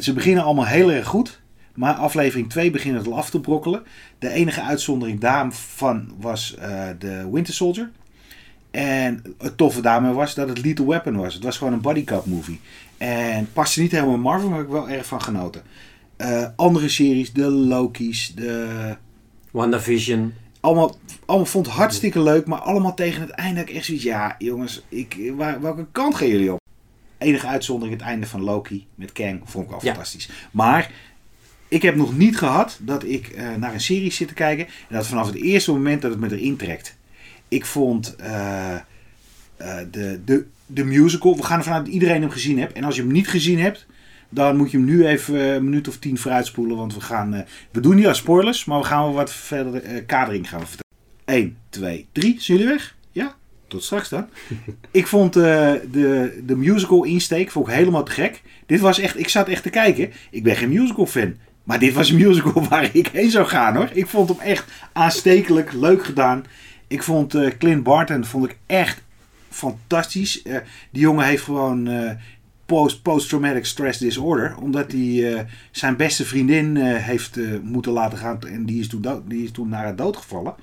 [0.00, 1.39] Ze beginnen allemaal heel erg goed,
[1.74, 3.82] maar aflevering 2 begint het al af te brokkelen.
[4.18, 7.90] De enige uitzondering daarvan was eh, de Winter Soldier.
[8.70, 11.34] En het toffe daarmee was dat het Lethal Weapon was.
[11.34, 12.60] Het was gewoon een bodycup movie.
[12.98, 15.62] En paste niet helemaal in Marvel, maar heb ik wel erg van genoten.
[16.16, 18.96] Eh, andere series, de Loki's, de
[19.50, 20.34] WandaVision.
[20.60, 24.34] allemaal, allemaal vond het hartstikke leuk, maar allemaal tegen het einde ik echt zoiets, ja
[24.38, 26.60] jongens, ik, waar, welke kant gaan jullie op?
[27.18, 29.90] Enige uitzondering het einde van Loki met Kang vond ik wel Ja.
[29.92, 30.30] fantastisch.
[30.50, 30.90] Maar
[31.70, 34.96] ik heb nog niet gehad dat ik eh, naar een serie zit te kijken en
[34.96, 36.96] dat vanaf het eerste moment dat het me erin trekt.
[37.48, 38.80] Ik vond eh, eh,
[39.90, 42.72] de, de, de musical, we gaan ervan uit dat iedereen hem gezien heeft.
[42.72, 43.86] En als je hem niet gezien hebt,
[44.28, 46.76] dan moet je hem nu even een minuut of tien vooruitspoelen.
[46.76, 50.48] Want we gaan, we doen niet aan spoilers, maar we gaan wel wat verder kadering
[50.48, 50.84] gaan vertellen.
[51.24, 52.40] 1, 2, 3.
[52.40, 52.96] Zijn jullie weg?
[53.12, 53.34] Ja?
[53.68, 54.26] Tot straks dan.
[54.90, 58.42] ik vond de, de musical insteek vond ik helemaal te gek.
[58.66, 60.12] Dit was echt, ik zat echt te kijken.
[60.30, 61.34] Ik ben geen musical fan.
[61.64, 63.88] Maar dit was een musical waar ik heen zou gaan hoor.
[63.92, 66.44] Ik vond hem echt aanstekelijk, leuk gedaan.
[66.86, 69.02] Ik vond eh, Clint Barton vond ik echt
[69.48, 70.42] fantastisch.
[70.42, 70.56] Eh,
[70.90, 72.10] die jongen heeft gewoon eh,
[72.66, 74.56] post- post-traumatic stress disorder.
[74.56, 78.40] Omdat hij zijn beste vriendin heeft moeten laten gaan.
[78.40, 80.54] En die is toen, dood, die is toen naar het dood gevallen.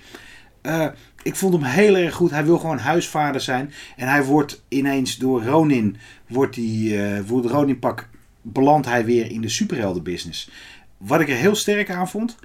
[1.24, 2.32] Ik vond hem heel erg goed.
[2.32, 3.72] Hij wil gewoon huisvader zijn.
[3.96, 8.10] En hij wordt ineens door Ronin, wordt hij, voor het Ronin pak,
[8.42, 10.50] belandt hij weer in de superheldenbusiness.
[10.98, 12.38] Wat ik er heel sterk aan vond,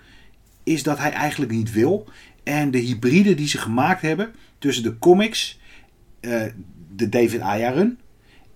[0.62, 2.08] is dat hij eigenlijk niet wil.
[2.42, 5.60] En de hybride die ze gemaakt hebben tussen de comics,
[6.20, 6.42] eh,
[6.94, 7.98] de David Aya run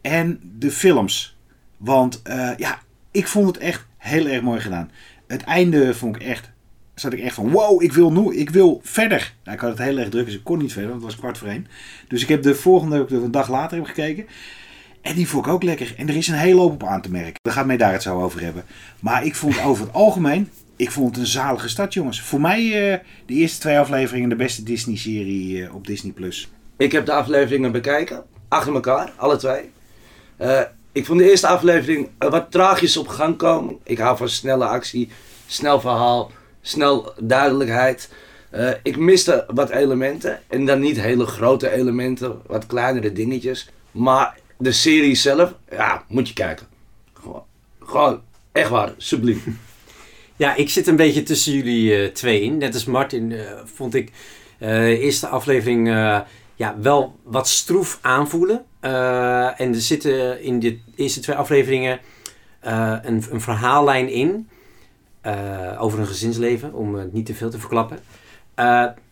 [0.01, 1.37] en de films.
[1.77, 2.81] Want eh, ja,
[3.11, 4.91] ik vond het echt heel erg mooi gedaan.
[5.27, 6.51] Het einde vond ik echt,
[6.95, 9.35] zat ik echt van wow, ik wil, nu, ik wil verder.
[9.45, 11.21] Nou, ik had het heel erg druk, dus ik kon niet verder, want het was
[11.21, 11.67] kwart voor één.
[12.09, 14.27] Dus ik heb de volgende, een dag later heb gekeken.
[15.07, 15.95] En die vond ik ook lekker.
[15.97, 17.40] En er is een hele hoop op aan te merken.
[17.42, 18.64] Daar gaat mij daar het zo over hebben.
[19.01, 22.21] Maar ik vond over het algemeen, ik vond het een zalige stad, jongens.
[22.21, 26.12] Voor mij eh, de eerste twee afleveringen de beste Disney-serie eh, op Disney+.
[26.12, 26.49] Plus.
[26.77, 28.25] Ik heb de afleveringen bekeken.
[28.49, 29.71] Achter elkaar, alle twee.
[30.37, 30.61] Eh,
[30.92, 33.77] ik vond de eerste aflevering wat tragisch op gang komen.
[33.83, 35.09] Ik hou van snelle actie,
[35.47, 38.11] snel verhaal, snel duidelijkheid.
[38.83, 40.40] Ik miste wat elementen.
[40.49, 43.71] En dan niet hele grote elementen, wat kleinere dingetjes.
[43.90, 46.66] Maar de serie zelf, ja, moet je kijken.
[47.81, 48.21] Gewoon,
[48.53, 49.42] echt waar, subliem.
[50.38, 52.59] Ja, ik zit een beetje tussen jullie eh, twee in.
[52.59, 54.12] Net als Martin eh, vond ik
[54.59, 55.88] de eerste aflevering
[56.55, 58.64] ja, wel wat stroef aanvoelen.
[58.81, 62.01] En er zitten in de eerste twee afleveringen
[62.61, 64.49] een, een verhaallijn in.
[65.79, 67.99] over een gezinsleven, om het niet te veel te verklappen.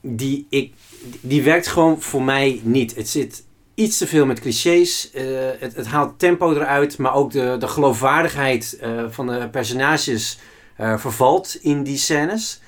[0.00, 0.72] Die, ik,
[1.20, 2.94] die werkt gewoon voor mij niet.
[2.94, 3.43] Het zit
[3.74, 5.10] iets te veel met clichés.
[5.10, 5.24] eh,
[5.58, 10.38] het, het haalt tempo eruit, maar ook de, de geloofwaardigheid eh, van de personages
[10.76, 12.62] eh, vervalt in die scènes.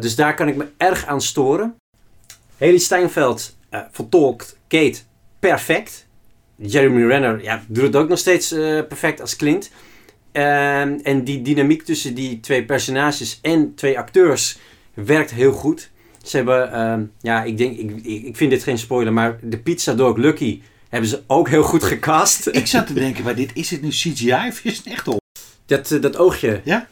[0.00, 1.74] Dus daar kan ik me erg aan storen.
[2.58, 3.56] Haley Steinfeld
[3.90, 4.98] vertolkt Kate
[5.38, 6.06] perfect.
[6.56, 8.48] Jeremy Renner ja, doet het ook nog steeds
[8.88, 9.70] perfect als Clint.
[10.32, 14.58] Ehm, en die dynamiek tussen die twee personages en twee acteurs
[14.94, 15.90] werkt heel goed.
[16.22, 19.94] Ze hebben, ehm, ja, ik denk, ik, ik vind dit geen spoiler, maar de Pizza
[19.94, 22.46] Dog Lucky hebben ze ook heel goed gecast.
[22.52, 25.20] Ik zat te denken, bij dit, is het nu CGI of is het echt op?
[25.66, 26.60] Dat, eh, dat oogje.
[26.64, 26.86] Ja?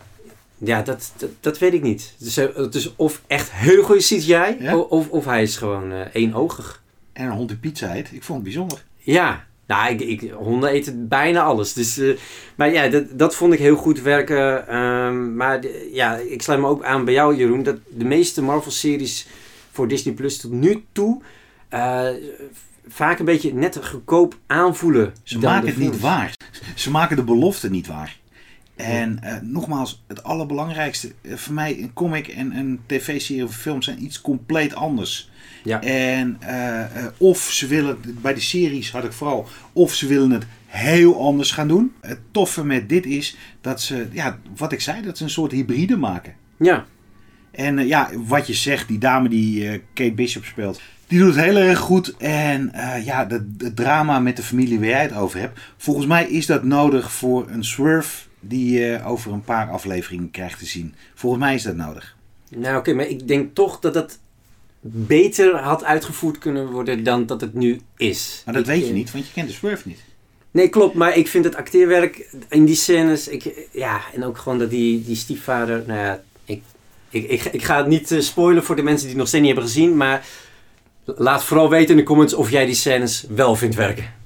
[0.58, 2.14] Ja, dat, dat, dat weet ik niet.
[2.18, 4.76] Dus, eh, het is of echt heel goede CGI, Ja?
[4.76, 6.82] of, of hij is gewoon eh éénogig.
[7.12, 8.12] En een hond die pizza heet.
[8.12, 8.84] Ik vond het bijzonder.
[8.96, 11.72] Ja, nou, ik, ik, honden eten bijna alles.
[11.72, 12.16] Dus, eh,
[12.54, 14.68] maar ja, dat, dat vond ik heel goed werken.
[14.68, 15.60] Ehm, maar
[15.92, 17.62] ja, ik sluit me ook aan bij jou, Jeroen.
[17.62, 19.26] Dat de meeste Marvel-series
[19.70, 21.22] voor Disney Plus tot nu toe
[21.68, 22.08] eh,
[22.88, 25.12] vaak een beetje net goedkoop aanvoelen.
[25.22, 26.34] Ze maken het niet waar.
[26.74, 28.19] Ze maken de belofte niet waar.
[28.84, 33.82] En eh, nogmaals, het allerbelangrijkste eh, voor mij, een comic en een tv-serie of film
[33.82, 35.30] zijn iets compleet anders.
[35.64, 35.82] Ja.
[35.82, 40.46] En eh, of ze willen, bij de series had ik vooral, of ze willen het
[40.66, 41.92] heel anders gaan doen.
[42.00, 45.52] Het toffe met dit is dat ze, ja, wat ik zei, dat ze een soort
[45.52, 46.34] hybride maken.
[46.56, 46.84] Ja,
[47.50, 51.56] En ja, wat je zegt, die dame die Kate Bishop speelt, die doet het heel
[51.56, 52.16] erg goed.
[52.16, 52.72] En
[53.04, 56.64] ja, het drama met de familie waar jij het over hebt, volgens mij is dat
[56.64, 60.94] nodig voor een swerve die je over een paar afleveringen krijgt te zien.
[61.14, 62.16] Volgens mij is dat nodig.
[62.48, 64.18] nou oké, maar ik denk toch dat het
[64.80, 68.42] beter had uitgevoerd kunnen worden dan dat het nu is.
[68.44, 70.04] Maar dat Ik, weet je eh, niet, want je kent de swerve niet.
[70.50, 74.58] Nee, klopt, maar ik vind het acteerwerk in die scènes, ik, ja, en ook gewoon
[74.58, 76.62] dat die, die stiefvader, nou ja, ik,
[77.10, 79.44] ik, ik, ik ga het niet eh, spoilen voor de mensen die het nog steeds
[79.44, 80.26] niet hebben gezien, maar
[81.04, 84.19] laat vooral weten in de comments of jij die scènes wel vindt werken.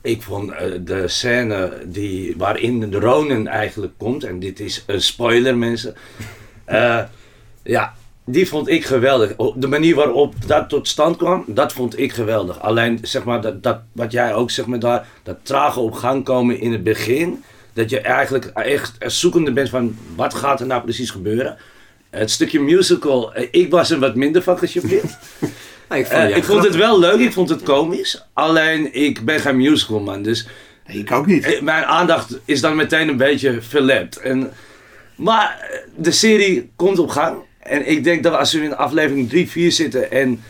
[0.00, 5.02] Ik vond eh, de scène die, waarin de Ronin eigenlijk komt, en dit is een
[5.02, 5.94] spoiler mensen.
[6.68, 7.00] Eh,
[7.62, 7.94] ja,
[8.24, 9.36] die vond ik geweldig.
[9.54, 12.60] De manier waarop dat tot stand kwam, dat vond ik geweldig.
[12.60, 16.24] Alleen zeg maar, dat, dat, wat jij ook zeg maar daar, dat trage op gang
[16.24, 17.44] komen in het begin.
[17.72, 21.56] Dat je eigenlijk echt zoekende bent van wat gaat er nou precies gebeuren.
[22.10, 25.18] Het stukje musical, eh, ik was er wat minder van gecharmeerd.
[25.90, 28.24] Ik vond, Eh, ik vond het wel leuk, ik vond het komisch.
[28.32, 30.46] Alleen ik ben geen musical man, dus
[30.86, 31.44] Nee, ik ook niet.
[31.44, 34.16] eh, mijn aandacht is dan meteen een beetje verlept.
[34.16, 34.50] En,
[35.16, 37.36] maar eh, de serie komt op gang.
[37.60, 40.42] En ik denk dat als we in aflevering 3, 4 zitten en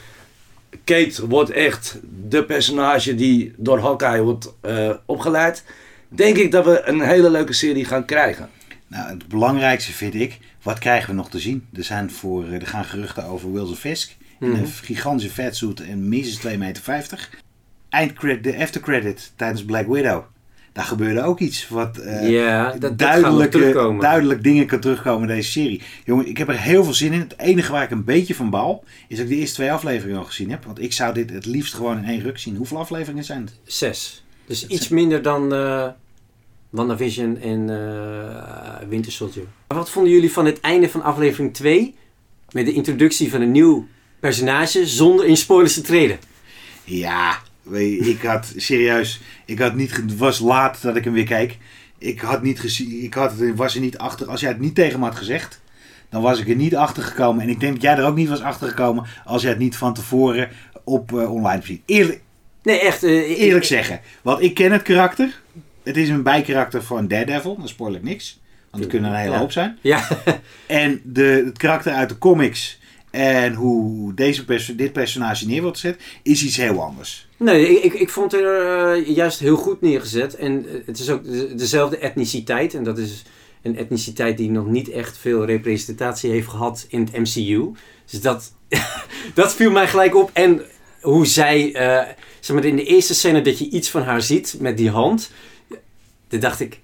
[0.84, 5.64] Kate wordt echt de personage die door Hawkeye wordt eh, opgeleid.
[6.08, 8.50] Denk ik dat we een hele leuke serie gaan krijgen.
[8.86, 11.66] Nou, het belangrijkste vind ik, wat krijgen we nog te zien?
[11.74, 14.16] Er, zijn voor, er gaan geruchten over Wilson Fisk.
[14.40, 14.60] In Mhm.
[14.60, 17.28] een gigantische vetsuit en minstens 2,50 meter.
[17.88, 20.22] Eindcredit, de aftercredit tijdens Black Widow.
[20.72, 23.52] Daar gebeurde ook iets wat eh, ja, dat, duidelijk,
[24.00, 25.82] duidelijk dingen kan terugkomen in deze serie.
[26.04, 27.20] Jongen, ik heb er heel veel zin in.
[27.20, 30.18] Het enige waar ik een beetje van baal, is dat ik de eerste twee afleveringen
[30.18, 30.64] al gezien heb.
[30.64, 32.56] Want ik zou dit het liefst gewoon in één ruk zien.
[32.56, 33.58] Hoeveel afleveringen zijn het?
[33.64, 34.24] Zes.
[34.46, 35.86] Dus iets minder dan eh
[36.70, 39.44] WandaVision en eh Winter Soldier.
[39.66, 41.94] Wat vonden jullie van het einde van aflevering 2?
[42.52, 43.86] Met de introductie van een nieuw
[44.20, 46.18] personage zonder in spoilers te treden.
[46.84, 47.38] Ja,
[48.00, 51.56] ik had serieus, ik had niet, het was laat dat ik hem weer keek.
[51.98, 54.74] Ik had niet gezien, ik had, het- was er niet achter, als jij het niet
[54.74, 55.60] tegen me had gezegd,
[56.10, 57.42] dan was ik er niet achter gekomen.
[57.42, 59.76] En ik denk dat jij er ook niet was achter gekomen als jij het niet
[59.76, 60.48] van tevoren
[60.84, 61.82] op eh, online ziet.
[61.86, 62.20] Eerlijk,
[62.62, 63.02] Nee, echt.
[63.02, 65.40] eh, ik- eerlijk zeggen, want ik ken het karakter.
[65.82, 68.40] Het is een bijkarakter van Daredevil, dan spoil ik niks.
[68.70, 69.38] Want er kunnen een hele Ja.
[69.38, 69.78] hoop zijn.
[69.80, 70.08] Ja,
[70.66, 72.77] En de, het karakter uit de comics
[73.10, 77.28] en hoe deze perso- dit personage neer wordt gezet, is iets heel anders.
[77.36, 80.36] nee, ik, ik, vond er eh, juist heel goed neergezet.
[80.36, 82.74] En eh, het is ook de- dezelfde etniciteit.
[82.74, 83.22] En dat is
[83.62, 87.70] een etniciteit die nog niet echt veel representatie heeft gehad in het MCU.
[88.10, 88.52] Dus dat,
[89.34, 90.30] dat viel mij gelijk op.
[90.32, 90.62] En
[91.00, 94.56] hoe zij, eh, zeg maar, in de eerste scène dat je iets van haar ziet
[94.60, 95.30] met die hand.
[96.28, 96.80] Toen dacht ik,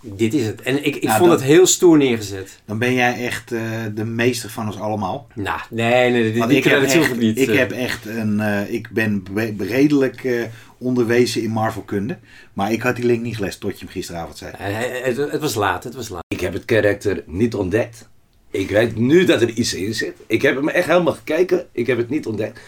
[0.00, 0.62] dit is het.
[0.62, 2.60] En ik, ik Ja, vond het heel stoer neergezet.
[2.64, 3.60] Dan ben jij echt eh,
[3.94, 5.26] de meester van ons allemaal.
[5.34, 7.38] Nou, nee, nee, die ik, heb echt, niet.
[7.38, 7.58] ik eh.
[7.58, 8.40] heb echt een.
[8.40, 10.48] eh, ik ben be- redelijk
[10.78, 12.18] onderwezen in Marvelkunde.
[12.52, 14.52] Maar ik had die link niet gelezen tot je hem gisteravond zei.
[14.56, 16.24] Het, het was laat, het was laat.
[16.28, 18.08] Ik heb het karakter niet ontdekt.
[18.50, 20.14] Ik weet nu dat er iets in zit.
[20.26, 21.66] Ik heb hem echt helemaal gekeken.
[21.72, 22.60] Ik heb het niet ontdekt.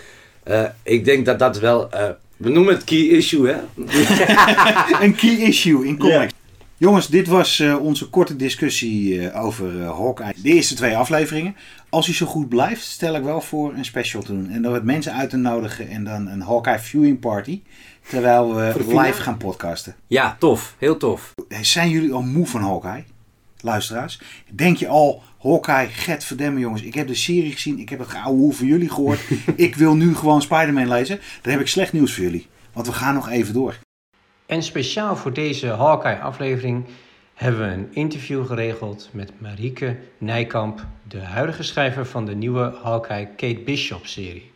[0.83, 1.89] Ik denk dat dat wel...
[2.37, 3.57] we noemen het key issue, hè?
[5.05, 6.33] een key issue in comics.
[6.83, 10.33] Jongens, dit was eh, onze korte discussie eh, over eh, Hawkeye.
[10.43, 11.57] De eerste twee afleveringen.
[11.89, 14.51] Als hij zo goed blijft, stel ik wel voor een special te doen.
[14.51, 17.63] En dan wat mensen uit te nodigen en dan een Hawkeye viewing party.
[18.09, 19.95] Terwijl we live gaan podcasten.
[20.07, 20.75] Ja, tof.
[20.79, 21.35] Heel tof.
[21.61, 23.05] Zijn jullie al moe van Hawkeye?
[23.61, 24.21] Luisteraars.
[24.51, 26.83] Denk je al, Hawkeye, get verdemmen jongens.
[26.83, 27.79] Ik heb de serie gezien.
[27.79, 29.21] Ik heb het geouwe hoe van jullie gehoord.
[29.57, 31.21] ik wil nu gewoon Spider-Man lezen.
[31.43, 32.47] Dan heb ik slecht nieuws voor jullie.
[32.73, 33.77] Want we gaan nog even door.
[34.53, 36.87] En speciaal voor deze Hawkeye-aflevering
[37.35, 43.27] hebben we een interview geregeld met Marieke Nijkamp, de huidige schrijver van de nieuwe Hawkeye
[43.27, 44.51] Kate Bishop-serie.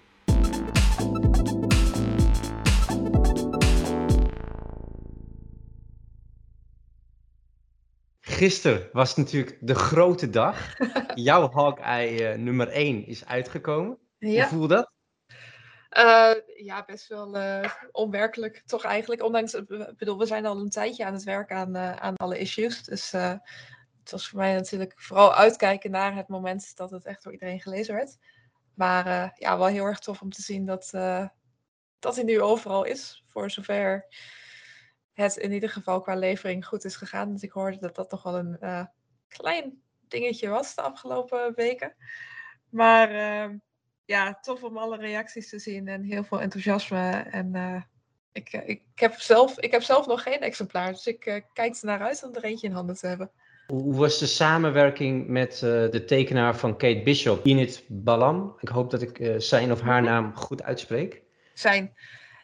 [8.21, 10.77] Gisteren was natuurlijk de grote dag.
[11.15, 13.99] Jouw Hawkeye eh, nummer 1 is uitgekomen.
[14.19, 14.96] Ja, Hoe voel dat?
[15.97, 19.23] Eh, ja best wel eh, onwerkelijk toch eigenlijk.
[19.23, 22.39] Ondanks, ik bedoel, we zijn al een tijdje aan het werken aan, eh, aan alle
[22.39, 22.83] issues.
[22.83, 23.35] Dus eh,
[24.01, 27.61] het was voor mij natuurlijk vooral uitkijken naar het moment dat het echt door iedereen
[27.61, 28.19] gelezen werd.
[28.75, 31.29] Maar eh, ja, wel heel erg tof om te zien dat, eh,
[31.99, 33.25] dat hij nu overal is.
[33.29, 34.07] Voor zover
[35.13, 37.33] het in ieder geval qua levering goed is gegaan.
[37.33, 38.89] Dus ik hoorde dat dat toch wel een
[39.29, 41.97] klein dingetje was de afgelopen weken.
[42.69, 43.11] Maar
[44.07, 47.11] ja, tof om alle reacties te zien en heel veel enthousiasme.
[47.31, 47.83] En uh,
[48.33, 52.03] ik, ik, heb zelf, ik heb zelf nog geen exemplaar, dus ik kijk er naar
[52.03, 53.31] uit om er eentje in handen te hebben.
[53.67, 58.57] Hoe was de samenwerking met de tekenaar van Kate Bishop, Init Balam?
[58.61, 61.23] Ik hoop dat ik zijn of haar naam goed uitspreek.
[61.55, 61.95] Zijn.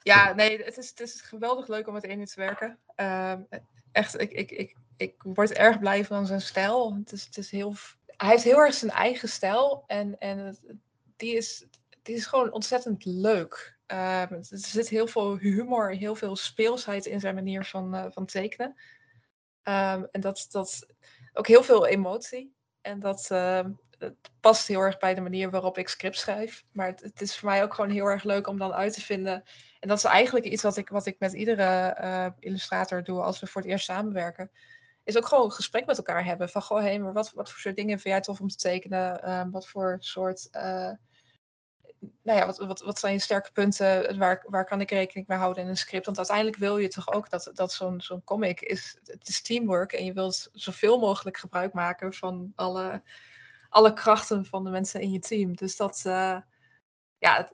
[0.02, 2.78] Ja, nee, het is, het is geweldig leuk om met Eni te werken.
[2.96, 3.32] Uh,
[3.92, 6.94] echt, ik, ik, ik, ik word erg blij van zijn stijl.
[6.94, 7.74] Het is, het is heel,
[8.06, 9.84] hij heeft heel erg zijn eigen stijl.
[9.86, 10.58] En, en
[11.22, 11.66] die, is,
[12.02, 13.78] die is gewoon ontzettend leuk.
[13.86, 18.26] Uh, er zit heel veel humor, heel veel speelsheid in zijn manier van, uh, van
[18.26, 18.68] tekenen.
[19.64, 20.86] Um, en dat, dat
[21.32, 22.54] ook heel veel emotie.
[22.80, 23.28] En dat,
[23.98, 26.64] het past heel erg bij de manier waarop ik script schrijf.
[26.72, 29.00] Maar het, het, is voor mij ook gewoon heel erg leuk om dan uit te
[29.00, 29.42] vinden
[29.82, 33.40] en dat is eigenlijk iets wat ik, wat ik met iedere uh, illustrator doe als
[33.40, 34.50] we voor het eerst samenwerken.
[35.04, 36.48] Is ook gewoon een gesprek met elkaar hebben.
[36.48, 39.50] Van goh, hé, maar wat, wat voor soort dingen vind jij tof om te tekenen?
[39.50, 40.48] Wat voor soort.
[42.22, 44.18] Nou ja, wat, wat, wat zijn je sterke punten?
[44.18, 46.04] Waar, waar kan ik rekening mee houden in een script?
[46.04, 48.98] Want uiteindelijk wil je toch ook dat, dat zo'n comic is.
[49.04, 53.02] Het is teamwork en je wilt zoveel mogelijk gebruik maken van alle,
[53.68, 55.56] alle krachten van de mensen in je team.
[55.56, 56.00] Dus dat.
[57.18, 57.50] ja,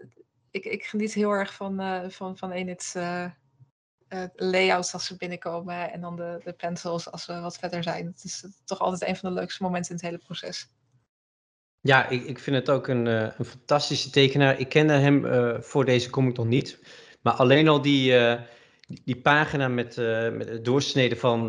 [0.51, 3.30] ik, ik geniet heel erg van, uh, van, van Enid's uh,
[4.34, 8.07] layouts als ze binnenkomen en dan de, de pencils als we wat verder zijn.
[8.07, 10.68] Het is toch altijd een van de leukste momenten in het hele proces.
[11.89, 14.59] Ja, ik, ik vind het ook een, een fantastische tekenaar.
[14.59, 15.26] Ik kende hem
[15.62, 16.78] voor deze comic nog niet.
[17.20, 18.14] Maar alleen al die,
[19.05, 19.97] die pagina met,
[20.32, 21.47] met het doorsneden van,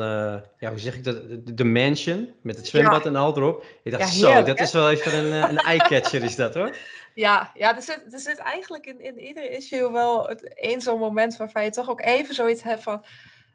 [0.59, 1.17] ja, hoe zeg ik dat,
[1.57, 3.09] de, mansion, met het zwembad ja.
[3.09, 3.65] en al erop.
[3.83, 4.63] Ik dacht, ja, zo, dat hè?
[4.63, 6.75] is wel even een, een eye-catcher is dat hoor.
[7.13, 11.37] Ja, ja er, zit, er zit eigenlijk in, in ieder issue wel één zo'n moment
[11.37, 12.93] waarvan je toch ook even zoiets hebt van...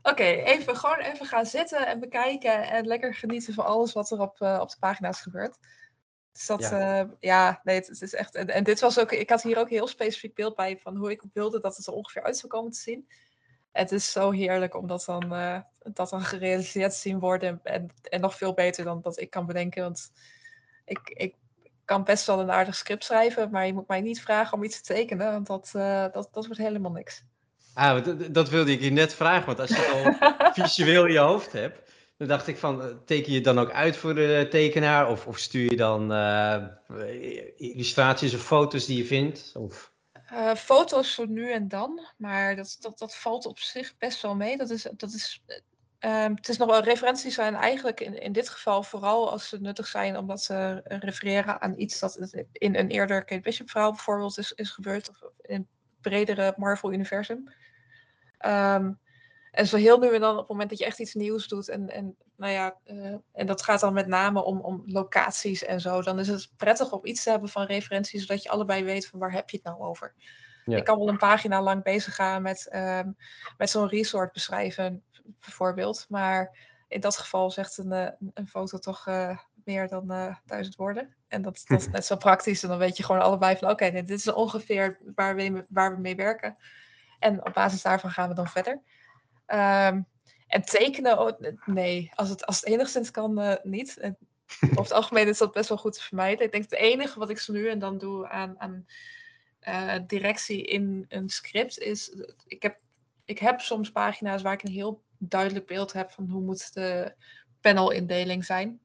[0.02, 4.10] Oké, okay, even, gewoon even gaan zitten en bekijken en lekker genieten van alles wat
[4.10, 5.56] er op, op de pagina's gebeurt.
[6.34, 8.34] Dus dat, ja, uh, ja nee, het, het, is echt...
[8.34, 10.96] En, en, dit was ook, ik had hier ook een heel specifiek beeld bij van
[10.96, 13.08] hoe ik wilde dat het er ongeveer uit zou komen te zien.
[13.72, 17.60] Het is zo heerlijk om dat dan, uh, dat dan gerealiseerd te zien worden.
[17.62, 19.82] En, en nog veel beter dan dat ik kan bedenken.
[19.82, 20.12] Want
[20.84, 21.34] ik, ik
[21.84, 24.80] kan best wel een aardig script schrijven, maar je moet mij niet vragen om iets
[24.80, 27.24] te tekenen, want dat, uh, dat, dat wordt helemaal niks.
[27.74, 31.18] Ah, dat wilde ik je net vragen, want als je het al visueel in je
[31.18, 31.83] hoofd hebt,
[32.16, 35.10] dan dacht ik van, teken je dan ook uit voor de tekenaar?
[35.10, 36.66] Of, of stuur je dan uh,
[37.56, 39.52] illustraties of foto's die je vindt?
[39.54, 39.92] Of...
[40.32, 44.36] Uh, foto's voor nu en dan, maar dat, dat, dat valt op zich best wel
[44.36, 44.56] mee.
[44.56, 45.42] Dat is, dat is
[46.04, 49.60] Um, het is nog wel referenties zijn eigenlijk in, in dit geval vooral als ze
[49.60, 54.38] nuttig zijn omdat ze refereren aan iets dat in een eerder Kate Bishop verhaal bijvoorbeeld
[54.38, 55.66] is, is gebeurd of in het
[56.00, 57.52] bredere Marvel universum.
[58.46, 58.98] Um,
[59.54, 61.68] en zo heel nu en dan op het moment dat je echt iets nieuws doet
[61.68, 65.80] en, en nou ja, uh, en dat gaat dan met name om, om locaties en
[65.80, 69.06] zo, dan is het prettig om iets te hebben van referenties zodat je allebei weet
[69.06, 70.14] van waar heb je het nou over.
[70.64, 70.76] Ja.
[70.76, 73.16] Ik kan wel een pagina lang bezig gaan met, um,
[73.58, 75.02] met zo'n resort beschrijven
[75.40, 76.06] bijvoorbeeld.
[76.08, 80.76] Maar in dat geval zegt een, eh, een foto toch uh, meer dan uh, duizend
[80.76, 81.14] woorden.
[81.28, 82.62] En dat, dat is net zo praktisch.
[82.62, 85.94] En dan weet je gewoon allebei van oké, okay, dit is ongeveer waar we, waar
[85.94, 86.56] we mee werken.
[87.18, 88.82] En op basis daarvan gaan we dan verder.
[89.46, 90.06] Um,
[90.46, 93.98] en tekenen, oh, nee, als het, als het enigszins kan, uh, niet.
[93.98, 94.16] En
[94.62, 96.44] over het algemeen is dat best wel goed te vermijden.
[96.44, 98.86] Ik denk het enige wat ik zo nu en dan doe aan, aan
[99.68, 102.78] uh, directie in een script is, ik heb,
[103.24, 107.14] ik heb soms pagina's waar ik een heel duidelijk beeld heb van hoe moet de
[107.60, 108.80] panelindeling zijn.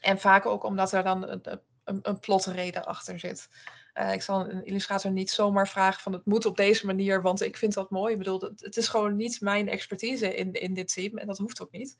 [0.00, 3.48] En vaak ook omdat er dan een, een, een plotreden achter zit.
[3.94, 7.42] Uh, ik zal een illustrator niet zomaar vragen van het moet op deze manier, want
[7.42, 8.12] ik vind dat mooi.
[8.12, 11.62] Ik bedoel, het, is gewoon niet mijn expertise in, in dit team en dat hoeft
[11.62, 11.96] ook niet.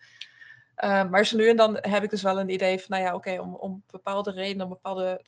[0.85, 3.15] Uh, maar zo nu en dan heb ik dus wel een idee van, nou ja,
[3.15, 5.25] oké, om, om bepaalde redenen, om bepaalde,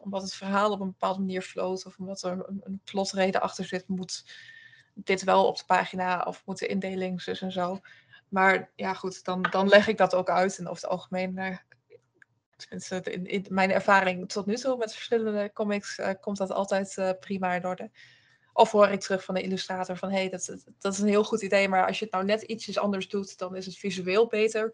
[0.00, 3.64] omdat het verhaal op een bepaalde manier floot of omdat er een, een plotreden achter
[3.64, 4.24] zit, moet
[4.94, 7.80] dit wel op de pagina of moet de indeling en zo.
[8.28, 10.58] Maar ja, goed, dan, dan leg ik dat ook uit.
[10.58, 11.56] En over het algemeen, uh,
[13.04, 17.54] in, mijn ervaring tot nu toe met verschillende comics, uh, komt dat altijd uh, prima
[17.54, 17.90] in orde.
[18.52, 21.24] Of hoor ik terug van de illustrator van, hé, hey, dat, dat is een heel
[21.24, 24.26] goed idee, maar als je het nou net ietsjes anders doet, dan is het visueel
[24.26, 24.72] beter.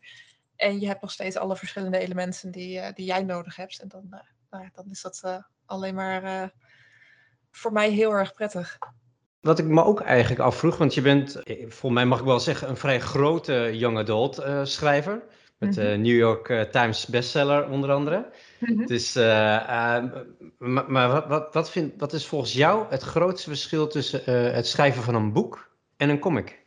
[0.56, 3.78] En je hebt nog steeds alle verschillende elementen die, die jij nodig hebt.
[3.78, 6.52] En dan, nou, dan is dat alleen maar
[7.50, 8.78] voor mij heel erg prettig.
[9.40, 12.40] Wat ik me ook eigenlijk afvroeg, want je bent, eh, volgens mij mag ik wel
[12.40, 15.22] zeggen, een vrij grote young adult schrijver.
[15.62, 16.00] Met de mm -hmm.
[16.00, 18.30] New York uh, Times bestseller onder andere.
[18.86, 19.22] Dus, uh,
[20.58, 24.66] maar, maar wat, wat, wat, vind, wat is volgens jou het grootste verschil tussen het
[24.66, 26.64] schrijven van een boek en een comic?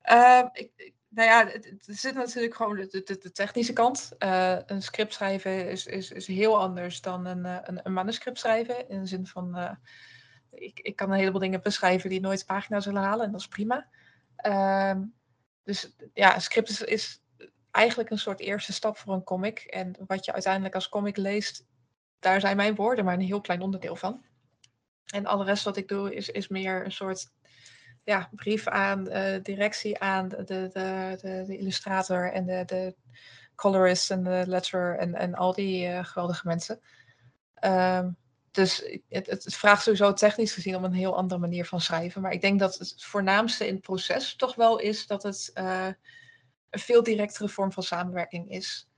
[0.00, 4.12] Ehm, ik, nou ja, het zit natuurlijk gewoon de, de, de technische kant.
[4.18, 8.38] Eh, een script schrijven is, is, is heel anders dan een, eh, een, een manuscript
[8.38, 8.88] schrijven.
[8.88, 9.70] In de zin van, eh,
[10.50, 13.48] ik, ik kan een heleboel dingen beschrijven die nooit pagina zullen halen en dat is
[13.48, 13.88] prima.
[14.36, 15.02] Ehm,
[15.62, 17.22] dus ja, een script is, is
[17.74, 19.58] eigenlijk een soort eerste stap voor een comic.
[19.58, 21.64] En wat je uiteindelijk als comic leest,
[22.18, 24.24] daar zijn mijn woorden maar een heel klein onderdeel van.
[25.06, 27.30] En alle rest wat ik doe is, is meer een soort
[28.04, 32.94] ja, brief aan eh, directie aan de, de, de, de, illustrator en de, de
[33.54, 36.80] colorist en de letterer en, en al die eh, geweldige mensen.
[37.54, 38.10] Ehm,
[38.50, 42.22] dus het, het, het vraagt sowieso technisch gezien om een heel andere manier van schrijven.
[42.22, 45.88] Maar ik denk dat het voornaamste in het proces toch wel is dat het eh,
[46.74, 48.88] een veel directere vorm van samenwerking is.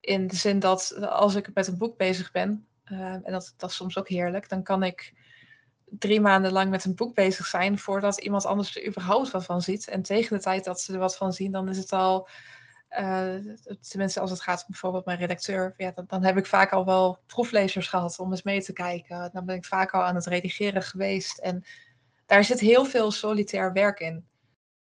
[0.00, 3.70] In de zin dat als ik met een boek bezig ben, eh, en dat, dat
[3.70, 5.14] is soms ook heerlijk, dan kan ik
[5.84, 9.62] drie maanden lang met een boek bezig zijn voordat iemand anders er überhaupt wat van
[9.62, 9.88] ziet.
[9.88, 12.28] En tegen de tijd dat ze er wat van zien, dan is het al,
[12.88, 13.34] eh,
[13.88, 17.18] tenminste als het gaat om bijvoorbeeld mijn redacteur, ja, dan, heb ik vaak al wel
[17.26, 19.30] proeflezers gehad om eens mee te kijken.
[19.32, 21.38] Dan ben ik vaak al aan het redigeren geweest.
[21.38, 21.64] En
[22.26, 24.26] daar zit heel veel solitair werk in.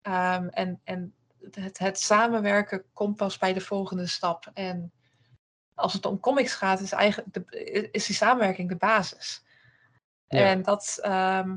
[0.02, 1.14] Ehm, en en
[1.50, 4.50] het, het samenwerken komt pas bij de volgende stap.
[4.54, 4.92] En
[5.74, 9.44] als het om comics gaat, is, eigenlijk de, is die samenwerking de basis.
[10.28, 10.46] Ja.
[10.46, 11.56] En dat, ehm,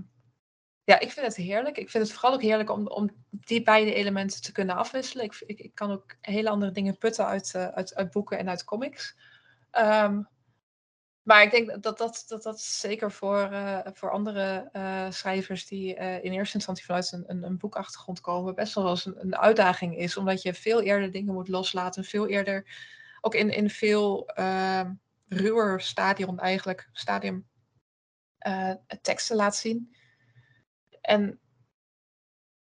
[0.84, 1.78] ja, ik vind het heerlijk.
[1.78, 5.26] Ik vind het vooral ook heerlijk om, om die beide elementen te kunnen afwisselen.
[5.26, 8.50] Ik, ik, ik kan ook hele andere dingen putten uit, eh, uit, uit boeken en
[8.50, 9.16] uit comics.
[9.72, 10.22] Ehm,
[11.28, 15.96] maar ik denk dat dat, dat, dat zeker voor, eh, voor andere eh, schrijvers die
[15.96, 19.98] eh, in eerste instantie vanuit een, een, boekachtergrond komen, best wel eens een, een uitdaging
[19.98, 20.18] is.
[20.18, 22.04] Omdat je veel eerder dingen moet loslaten.
[22.04, 22.66] Veel eerder,
[23.22, 24.94] ook in, in veel ehm,
[25.28, 27.48] ruwer stadium eigenlijk, stadium
[29.02, 29.96] teksten laat zien.
[31.02, 31.40] En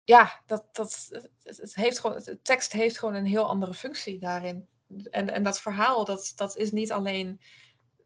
[0.05, 1.09] ja, dat, dat,
[1.43, 4.69] het, heeft gewoon, de tekst heeft gewoon een heel andere functie daarin.
[5.11, 7.41] En, en dat verhaal, dat, dat is niet alleen,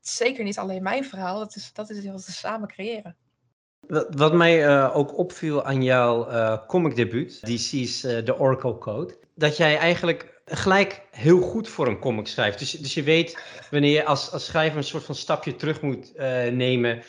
[0.08, 3.16] zeker niet alleen mijn verhaal, dat is, dat is wat we samen creëren.
[4.10, 9.56] Wat, mij eh, ook opviel aan jouw eh comicdebuut, DC's eh The Oracle Code, dat
[9.56, 12.58] jij eigenlijk gelijk heel goed voor een comic schrijft.
[12.58, 16.12] Dus, dus je weet wanneer je als, als schrijver een soort van stapje terug moet
[16.52, 17.02] nemen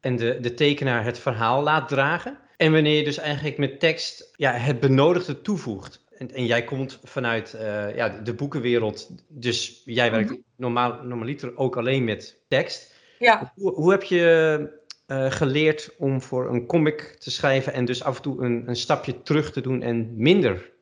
[0.00, 2.38] en de, de tekenaar het verhaal laat dragen.
[2.56, 6.01] En wanneer je dus eigenlijk met tekst ja, het benodigde toevoegt.
[6.22, 11.76] En, en jij komt vanuit eh, ja, de boekenwereld, dus jij werkt normaal, normaliter ook
[11.76, 12.94] alleen met tekst.
[13.18, 18.02] Ja, Hoe, hoe heb je eh, geleerd om voor een comic te schrijven en dus
[18.04, 20.72] af en toe een, een stapje terug te doen en minder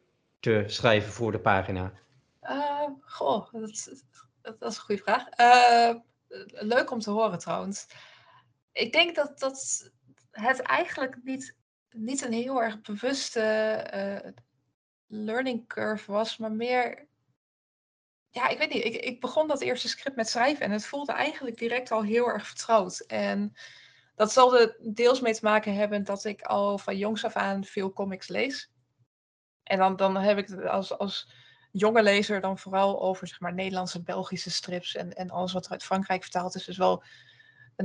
[0.41, 1.93] te schrijven voor de pagina?
[2.41, 4.05] Eh, goh, dat, is-
[4.43, 5.25] dat, dat is een goede vraag.
[6.51, 7.87] Leuk om te horen trouwens.
[8.73, 9.91] Ik denk dat, dat
[10.31, 11.57] het eigenlijk niet,
[11.91, 13.41] niet een heel erg bewuste
[15.11, 17.09] learning curve was, maar meer.
[18.31, 18.85] Ja, ik weet niet.
[18.85, 22.27] Ik, ik begon dat eerste script met schrijven en het voelde eigenlijk direct al heel
[22.27, 23.01] erg vertrouwd.
[23.01, 23.55] En
[24.15, 27.65] dat zal er deels mee te maken hebben dat ik al van jongs af aan
[27.65, 28.71] veel comics lees.
[29.63, 31.33] En dan, dan heb ik het als, als
[31.73, 35.71] jonge lezer dan vooral over zeg maar, Nederlandse Belgische strips en, en alles wat er
[35.71, 36.65] uit Frankrijk vertaald is.
[36.65, 37.03] Dus wel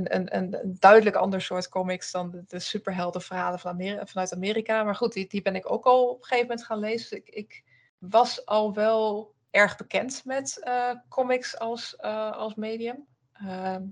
[0.04, 4.82] een, duidelijk ander soort comics dan de, de superheldenverhalen van Ameri- vanuit Amerika.
[4.82, 7.10] Maar goed, die, die ben ik ook al op een gegeven moment gaan lezen.
[7.10, 7.64] Dus ik, ik
[7.98, 13.06] was al wel erg bekend met eh, comics als, eh, als medium.
[13.32, 13.82] Ehm,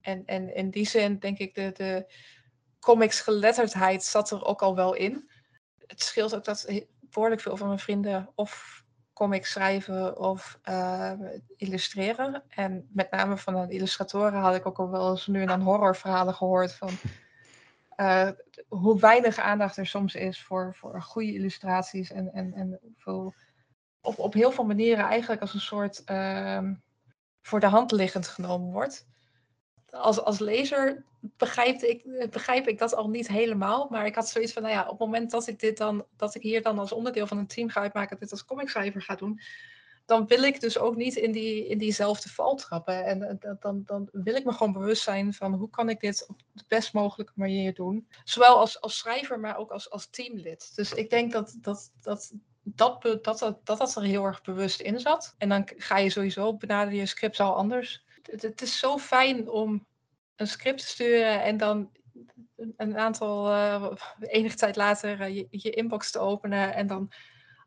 [0.00, 2.12] en, en in die zin denk ik de, de
[2.80, 5.30] comics geletterdheid zat er ook al wel in.
[5.86, 8.83] Het scheelt ook dat behoorlijk veel van mijn vrienden of
[9.14, 11.12] comics schrijven of eh,
[11.56, 12.42] illustreren.
[12.48, 15.60] En met name van de illustratoren had ik ook al wel eens nu en dan
[15.60, 16.90] horrorverhalen gehoord van
[17.96, 18.28] eh,
[18.68, 23.34] hoe weinig aandacht er soms is voor, voor goede illustraties en, en, en hoeveel,
[24.00, 26.74] op, op heel veel manieren eigenlijk als een soort ehm,
[27.40, 29.06] voor de hand liggend genomen wordt.
[29.90, 31.04] Als, als lezer
[31.36, 33.86] begrijp ik, begrijp ik dat al niet helemaal.
[33.90, 36.34] Maar ik had zoiets van, nou ja, op het moment dat ik dit dan, dat
[36.34, 39.40] ik hier dan als onderdeel van een team ga uitmaken, dit als comicschrijver ga doen,
[40.06, 43.04] dan wil ik dus ook niet in, die, in diezelfde val trappen.
[43.04, 46.26] En eh, dan, dan wil ik me gewoon bewust zijn van hoe kan ik dit
[46.28, 48.08] op de best mogelijke manier doen.
[48.24, 50.72] Zowel als, als schrijver, maar ook als, als teamlid.
[50.74, 55.00] Dus ik denk dat dat, dat, dat, dat, dat dat er heel erg bewust in
[55.00, 55.34] zat.
[55.38, 58.04] En dan ga je sowieso benaderen je script al anders.
[58.22, 59.86] Het, het is zo fijn om
[60.36, 61.90] een script sturen en dan
[62.56, 67.12] een- een aantal, eh, enige tijd later, eh, je, je inbox te openen en dan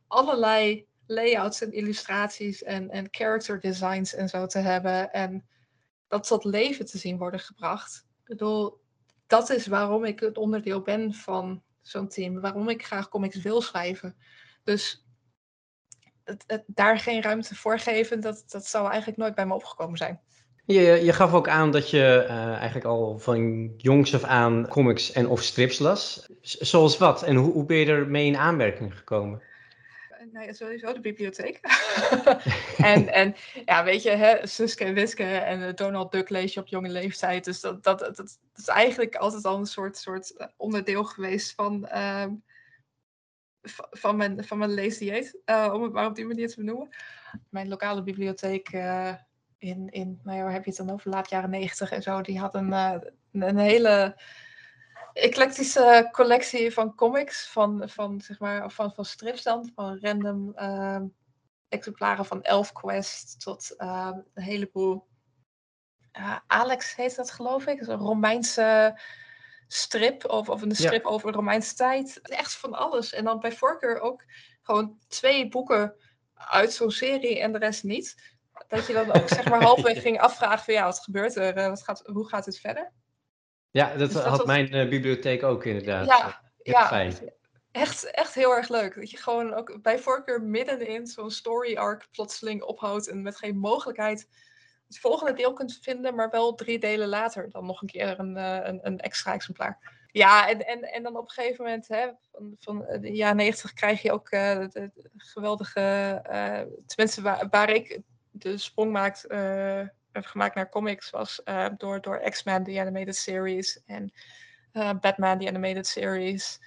[0.07, 5.11] allerlei layouts en illustraties en, en character designs en zo te hebben.
[5.11, 5.47] En
[6.07, 8.05] dat tot leven te zien worden gebracht.
[8.19, 8.81] Ik bedoel,
[9.27, 12.39] dat is waarom ik het onderdeel ben van zo'n team.
[12.41, 14.17] Waarom ik graag comics wil schrijven.
[14.63, 15.05] Dus
[16.23, 19.97] het, het, daar geen ruimte voor geven, dat, dat zou eigenlijk nooit bij me opgekomen
[19.97, 20.21] zijn.
[20.67, 25.11] Je, je gaf ook aan dat je uh, eigenlijk al van jongs af aan comics
[25.11, 26.29] en of strips las.
[26.41, 27.23] Zoals wat?
[27.23, 29.41] En hoe, hoe ben je ermee in aanmerking gekomen?
[30.31, 31.59] Nou ja, sowieso de bibliotheek.
[32.77, 36.67] en, en ja, weet je, hè, Suske en Wiske en Donald Duck lees je op
[36.67, 37.45] jonge leeftijd.
[37.45, 42.25] Dus dat, dat, dat, is eigenlijk altijd al een soort, soort onderdeel geweest van, uh,
[43.91, 45.39] van, mijn, van mijn leesdieet.
[45.45, 46.89] Om het maar op die manier te benoemen.
[47.49, 48.69] Mijn lokale bibliotheek
[49.57, 52.21] in, in nou ja, waar heb je het dan over, laat jaren negentig en zo.
[52.21, 52.71] Die had een,
[53.31, 54.21] een hele
[55.13, 61.01] eclectische collectie van comics, van, van, zeg maar, van, van strips dan, van random uh,
[61.69, 65.07] exemplaren van ElfQuest tot uh, een heleboel.
[66.17, 68.99] Uh, Alex heet dat geloof ik, een Romeinse
[69.67, 71.09] strip of, of een strip ja.
[71.09, 72.19] over Romeinse tijd.
[72.21, 73.13] Echt van alles.
[73.13, 74.23] En dan bij voorkeur ook
[74.61, 75.95] gewoon twee boeken
[76.33, 78.35] uit zo'n serie en de rest niet.
[78.67, 81.69] Dat je dan ook zeg maar halfweg ging afvragen van ja, wat gebeurt er?
[81.69, 82.91] Wat gaat, hoe gaat het verder?
[83.71, 84.47] Ja, dat, dus dat had was...
[84.47, 86.05] mijn uh, bibliotheek ook inderdaad.
[86.05, 87.13] Ja, ja fijn.
[87.71, 88.95] Echt, echt heel erg leuk.
[88.95, 93.57] Dat je gewoon ook bij voorkeur middenin zo'n story arc plotseling ophoudt en met geen
[93.57, 94.27] mogelijkheid
[94.87, 98.37] het volgende deel kunt vinden, maar wel drie delen later dan nog een keer een,
[98.37, 100.05] uh, een, een, extra exemplaar.
[100.11, 103.73] Ja, en, en, en dan op een gegeven moment, hè, van, van de jaren negentig,
[103.73, 106.19] krijg je ook uh, de, de geweldige,
[106.85, 108.01] tenminste waar, waar, ik
[108.37, 109.25] de sprong maakt
[110.17, 114.11] heb gemaakt naar comics was uh, door, door X-Men, de animated series, en
[114.73, 116.59] uh, Batman, de animated series.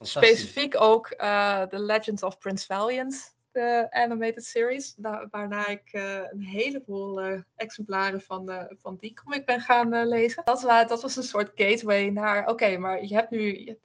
[0.00, 4.94] Specifiek ook The Legend of Prince Valiant, de animated series.
[5.30, 7.20] Waarna ik een heleboel
[7.56, 10.42] exemplaren van, van die comic ben gaan lezen.
[10.44, 13.76] Dat, dat, was een soort gateway naar, oké, maar je hebt nu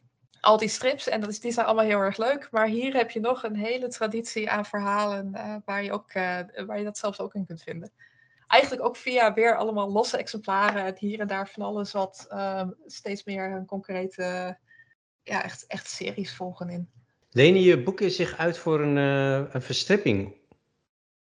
[0.42, 2.48] al die strips en dat is, die zijn allemaal heel erg leuk.
[2.52, 5.32] Maar hier heb je nog een hele traditie aan verhalen
[5.66, 6.14] waar, je ook,
[6.66, 7.92] waar je dat zelfs ook in kunt vinden
[8.50, 12.76] eigenlijk ook via weer allemaal losse exemplaren en hier en daar van alles wat um,
[12.86, 14.58] steeds meer een concrete,
[15.24, 16.90] ja, echt, echt series volgen in.
[17.30, 20.38] Lenen je boeken zich uit voor een, uh, een verstripping?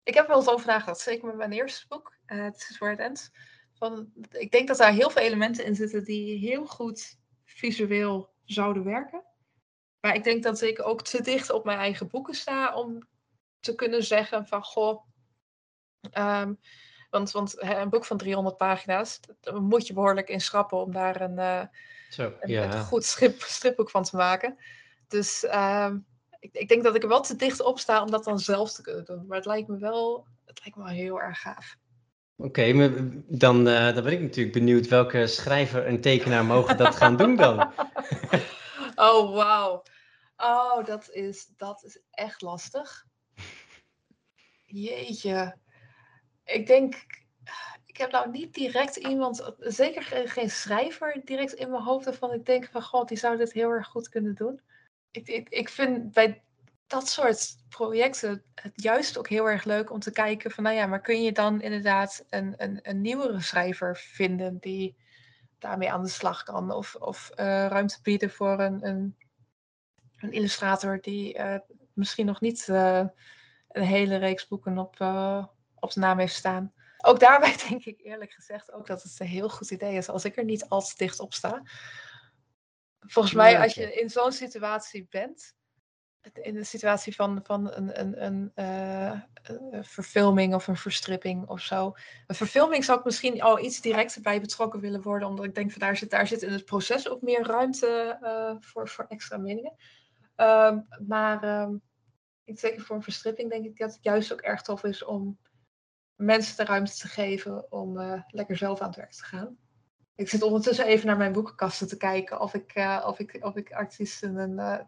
[0.02, 3.00] Ik heb wel eens over nagedacht, zeker met mijn eerste boek, Het is Where It
[3.00, 3.30] Ends.
[3.74, 8.84] Van, ik denk dat daar heel veel elementen in zitten die heel goed visueel zouden
[8.84, 9.24] werken.
[10.00, 13.08] Maar ik denk dat ik ook te dicht op mijn eigen boeken sta om
[13.60, 15.04] te kunnen zeggen van, goh,
[16.12, 16.58] um,
[17.10, 21.20] want, want een boek van 300 pagina's, daar moet je behoorlijk in schrappen om daar
[21.20, 21.62] een, uh,
[22.10, 22.72] Zo, een, ja.
[22.72, 24.58] een goed strip, stripboek van te maken.
[25.08, 25.92] Dus uh,
[26.38, 28.72] ik, ik, denk dat ik er wel te dicht op sta om dat dan zelf
[28.72, 29.26] te kunnen doen.
[29.26, 31.76] Maar het lijkt me wel, het lijkt me wel heel erg gaaf.
[32.36, 32.90] Oké,
[33.28, 37.36] dan, uh, dan ben ik natuurlijk benieuwd welke schrijver en tekenaar mogen dat gaan doen
[37.36, 37.60] dan.
[39.08, 39.82] oh, wauw.
[40.36, 43.06] Oh, dat is, dat is echt lastig.
[44.64, 45.56] Jeetje
[46.46, 47.06] ik denk,
[47.86, 52.32] ik heb nou niet direct iemand, zeker geen, geen schrijver direct in mijn hoofd waarvan
[52.32, 54.60] ik denk van god, die zou dit heel erg goed kunnen doen.
[55.10, 56.42] Ik, ik, ik vind bij
[56.86, 60.86] dat soort projecten het juist ook heel erg leuk om te kijken van nou ja,
[60.86, 64.96] maar kun je dan inderdaad een, een, een nieuwere schrijver vinden die
[65.58, 69.16] daarmee aan de slag kan of, of uh, ruimte bieden voor een, een,
[70.16, 71.58] een illustrator die uh,
[71.92, 73.04] misschien nog niet uh,
[73.68, 75.00] een hele reeks boeken op,
[75.74, 76.72] op zijn naam heeft staan.
[76.98, 80.24] Ook daarbij denk ik eerlijk gezegd ook dat het een heel goed idee is als
[80.24, 81.62] ik er niet al te dicht op sta.
[83.00, 85.55] Volgens mij, als je in zo'n situatie bent,
[86.32, 91.60] in de situatie van, van een, een, een, uh, een, verfilming of een verstripping of
[91.60, 91.94] zo.
[92.26, 95.70] Een verfilming zou ik misschien al iets directer bij betrokken willen worden, omdat ik denk
[95.70, 99.36] van daar zit, daar zit in het proces ook meer ruimte uh, voor, voor extra
[99.36, 99.76] meningen.
[100.36, 101.82] Um, maar um,
[102.44, 105.38] zeker voor een verstripping denk ik dat het juist ook erg tof is om
[106.14, 109.56] mensen de ruimte te geven om uh, lekker zelf aan het werk te gaan.
[110.14, 113.56] Ik zit ondertussen even naar mijn boekenkasten te kijken of ik, uh, of ik, of
[113.56, 114.78] ik artiesten en uh,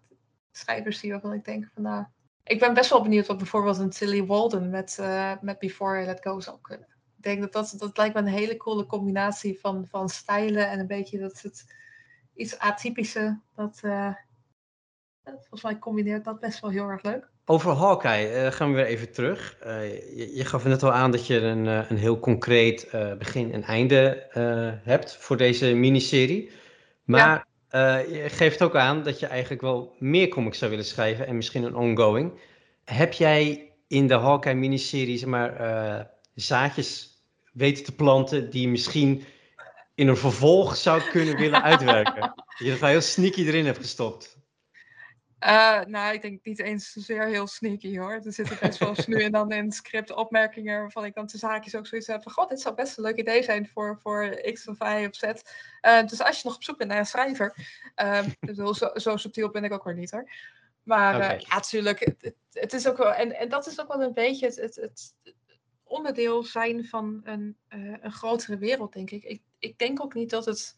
[0.53, 2.05] schrijvers zie waarvan ik denk van nou.
[2.44, 4.99] Ik ben best wel benieuwd wat bijvoorbeeld een Tilly Walden met,
[5.40, 6.86] met Before I Let Go zou kunnen.
[7.16, 10.78] Ik denk dat dat, dat lijkt me een hele coole combinatie van, van stijlen en
[10.78, 11.74] een beetje dat het
[12.34, 13.40] iets atypische.
[13.55, 13.80] Dat,
[15.24, 17.30] volgens mij combineert dat best wel heel erg leuk.
[17.44, 19.59] Over Hawkeye uh, gaan we weer even terug.
[19.66, 22.88] Uh, je, je, gaf net al aan dat je een, een heel concreet
[23.18, 24.26] begin en einde
[24.84, 26.51] hebt voor deze miniserie.
[27.05, 31.37] Maar je geeft ook aan dat je eigenlijk wel meer comics zou willen schrijven en
[31.37, 32.41] misschien een ongoing.
[32.85, 37.09] Heb jij in de Hawkeye miniserie zeg maar, zaadjes
[37.53, 39.25] weten te planten die je misschien
[39.95, 42.21] in een vervolg zou kunnen willen uitwerken?
[42.21, 44.38] dat je dat heel sneaky erin hebt gestopt.
[45.47, 48.12] Uh, nou, ik denk niet eens zozeer heel sneaky hoor.
[48.12, 51.39] Er zitten best wel eens nu en dan in script opmerkingen waarvan ik dan te
[51.39, 52.32] zaakjes ook zoiets heb van...
[52.32, 55.22] God, dit zou best een leuk idee zijn voor, voor X of Y of Z.
[55.22, 57.55] Uh, dus als je nog op zoek bent naar een schrijver...
[58.03, 58.24] Uh,
[58.55, 60.30] zo, zo subtiel ben ik ook weer niet hoor.
[60.82, 61.39] Maar okay.
[61.39, 63.12] ja, natuurlijk, het, het, is ook wel...
[63.12, 65.14] En, en dat is ook wel een beetje het, het, het
[65.84, 69.24] onderdeel zijn van een, een grotere wereld, denk ik.
[69.24, 69.43] ik.
[69.59, 70.76] Ik denk ook niet dat het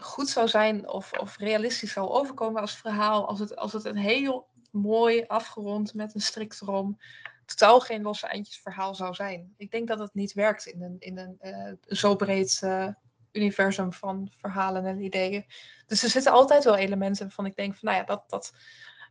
[0.00, 3.96] goed zou zijn of, of realistisch zou overkomen als verhaal, als het, als het een
[3.96, 6.98] heel mooi afgerond met een strikt erom,
[7.44, 9.54] totaal geen losse eindjes verhaal zou zijn.
[9.56, 12.88] Ik denk dat het niet werkt in een, in een uh, zo breed uh,
[13.32, 15.46] universum van verhalen en ideeën.
[15.86, 18.52] Dus er zitten altijd wel elementen waarvan ik denk van, nou ja, dat, dat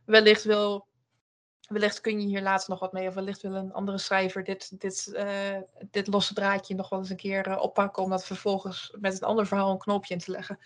[0.04, 0.86] wellicht wil
[1.70, 3.08] wellicht kun je hier later nog wat mee.
[3.08, 5.56] Of wellicht wil een andere schrijver dit, dit, uh,
[5.90, 8.02] dit losse draadje nog wel eens een keer uh, oppakken.
[8.02, 10.58] Om dat vervolgens met een ander verhaal een knoopje in te leggen.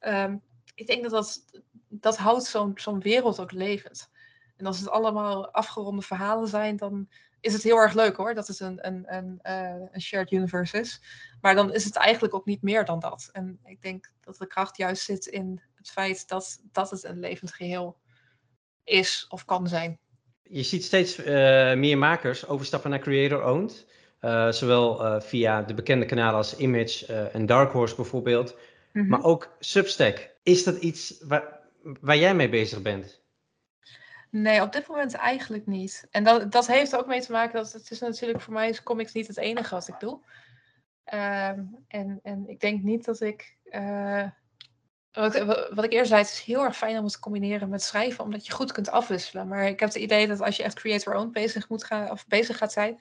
[0.00, 0.42] Um,
[0.74, 1.44] ik denk dat dat,
[1.88, 4.10] dat houdt zo'n wereld ook levend.
[4.56, 7.08] En als het allemaal afgeronde verhalen zijn, dan
[7.40, 8.34] is het heel erg leuk hoor.
[8.34, 11.00] Dat het een, een, een, uh, een shared universe is.
[11.40, 13.28] Maar dan is het eigenlijk ook niet meer dan dat.
[13.32, 17.18] En ik denk dat de kracht juist zit in het feit dat, dat het een
[17.18, 17.96] levend geheel
[18.84, 20.00] is of kan zijn
[20.48, 21.26] je ziet steeds uh,
[21.74, 23.86] meer makers overstappen naar creator-owned.
[24.20, 28.56] Uh, zowel uh, via de bekende kanalen als Image en Dark Horse bijvoorbeeld.
[28.92, 29.10] Mm -hmm.
[29.10, 30.30] Maar ook Substack.
[30.42, 31.60] Is dat iets waar,
[32.00, 33.24] waar jij mee bezig bent?
[34.30, 36.06] Nee, op dit moment eigenlijk niet.
[36.10, 38.82] En dat, dat heeft ook mee te maken dat het is natuurlijk voor mij is
[38.82, 40.20] comics niet het enige wat ik doe.
[41.14, 43.56] Um, en, en ik denk niet dat ik
[45.16, 47.82] wat, wat, ik eerder zei, het is heel erg fijn om het te combineren met
[47.82, 49.48] schrijven, omdat je goed kunt afwisselen.
[49.48, 52.56] Maar ik heb het idee dat als je echt creator-owned bezig, moet gaan, of bezig
[52.56, 53.00] gaat zijn,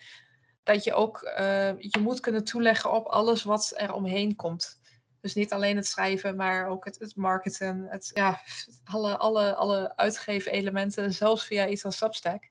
[0.63, 4.79] dat je ook uh, je moet kunnen toeleggen op alles wat er omheen komt.
[5.21, 8.41] Dus niet alleen het schrijven, maar ook het, het marketen, het, ja,
[8.83, 12.49] alle, alle, alle uitgeven-elementen, zelfs via iets als Substack.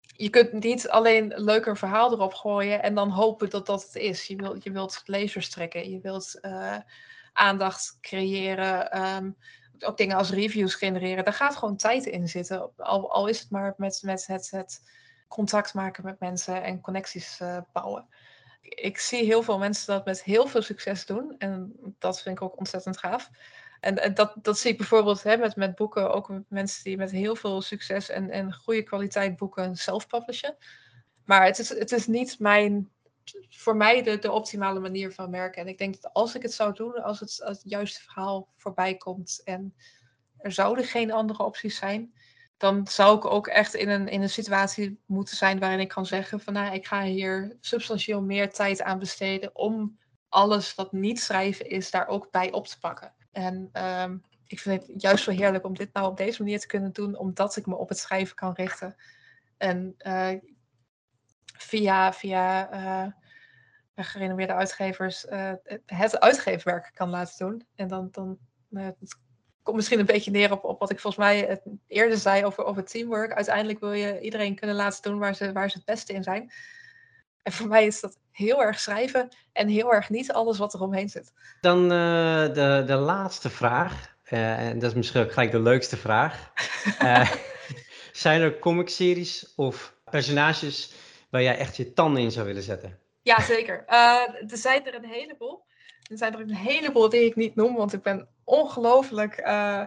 [0.00, 3.94] Je kunt niet alleen een leuker verhaal erop gooien en dan hopen dat dat het
[3.94, 4.26] is.
[4.26, 6.38] Je wilt, je wilt lezers trekken, je wilt...
[6.42, 6.76] Uh,
[7.34, 9.02] aandacht creëren.
[9.02, 9.36] Um,
[9.80, 11.24] ook dingen als reviews genereren.
[11.24, 12.70] Daar gaat gewoon tijd in zitten.
[12.76, 14.82] Al, al is het maar met, met het,
[15.28, 18.08] contact maken met mensen en connecties uh, bouwen.
[18.60, 21.34] Ik zie heel veel mensen dat met heel veel succes doen.
[21.38, 23.30] En dat vind ik ook ontzettend gaaf.
[23.80, 27.10] En, en dat, dat zie ik bijvoorbeeld hè, met, met boeken, ook mensen die met
[27.10, 30.56] heel veel succes en, en goede kwaliteit boeken zelf publishen.
[31.24, 32.90] Maar het is, het is niet mijn
[33.48, 35.62] voor mij de, de optimale manier van werken.
[35.62, 38.48] En ik denk dat als ik het zou doen, als het, als het juiste verhaal
[38.56, 39.74] voorbij komt en
[40.38, 42.14] er zouden geen andere opties zijn,
[42.56, 46.06] dan zou ik ook echt in een, in een situatie moeten zijn waarin ik kan
[46.06, 49.98] zeggen van nou, ik ga hier substantieel meer tijd aan besteden om
[50.28, 53.14] alles wat niet schrijven is, daar ook bij op te pakken.
[53.32, 56.66] En um, ik vind het juist zo heerlijk om dit nou op deze manier te
[56.66, 58.96] kunnen doen, omdat ik me op het schrijven kan richten.
[59.56, 60.30] En uh,
[61.56, 63.12] via, via uh,
[63.96, 65.52] gerenommeerde uitgevers uh,
[65.86, 67.66] het uitgeefwerk kan laten doen.
[67.74, 68.38] En dan, dan
[68.70, 69.16] uh, het
[69.62, 72.64] komt misschien een beetje neer op, op wat ik volgens mij het eerder zei over,
[72.64, 73.32] over teamwork.
[73.32, 76.52] Uiteindelijk wil je iedereen kunnen laten doen waar ze, waar ze het beste in zijn.
[77.42, 80.80] En voor mij is dat heel erg schrijven en heel erg niet alles wat er
[80.80, 81.32] omheen zit.
[81.60, 84.16] Dan de, de laatste vraag.
[84.24, 86.52] en dat is misschien ook gelijk de leukste vraag.
[88.12, 90.92] zijn er comic-series of personages
[91.34, 92.98] waar jij echt je tanden in zou willen zetten?
[93.22, 93.84] Ja, zeker.
[93.88, 95.64] Uh, er zijn er een heleboel.
[96.10, 99.84] Er zijn er een heleboel die ik niet noem, want ik ben ongelooflijk, uh,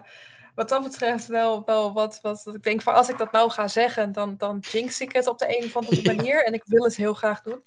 [0.56, 2.52] wat dat betreft, wel, wel wat, wat.
[2.54, 5.40] Ik denk van als ik dat nou ga zeggen, dan, dan jinx ik het op
[5.40, 6.46] de een of andere manier.
[6.46, 7.66] En ik wil het heel graag doen.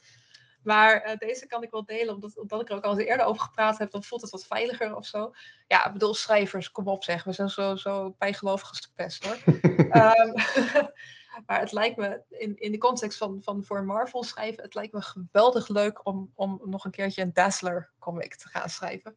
[0.63, 3.27] Maar uh, deze kan ik wel delen, omdat, omdat ik er ook al eens eerder
[3.27, 3.91] over gepraat heb.
[3.91, 5.33] Dan voelt het wat veiliger of zo.
[5.67, 7.25] Ja, ik bedoel, schrijvers, kom op zeg.
[7.25, 9.39] We zijn zo, zo bijgelovig als de pest hoor.
[9.93, 10.35] um,
[11.47, 14.93] Maar het lijkt me in, in de context van, van voor Marvel schrijven, het lijkt
[14.93, 19.17] me geweldig leuk om, om nog een keertje een Dazzler comic te gaan schrijven.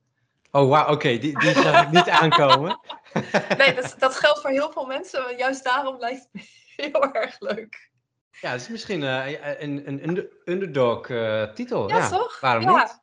[0.51, 1.19] Oh, wauw, oké, okay.
[1.19, 2.80] die, die zag ik niet aankomen.
[3.57, 5.38] nee, dat, dat geldt voor heel veel mensen.
[5.38, 6.41] Juist daarom lijkt het me
[6.84, 7.91] heel erg leuk.
[8.41, 11.89] Ja, het is misschien uh, een, een underdog uh, titel.
[11.89, 12.39] Ja, ja, toch?
[12.39, 12.78] Waarom ja.
[12.78, 13.01] niet?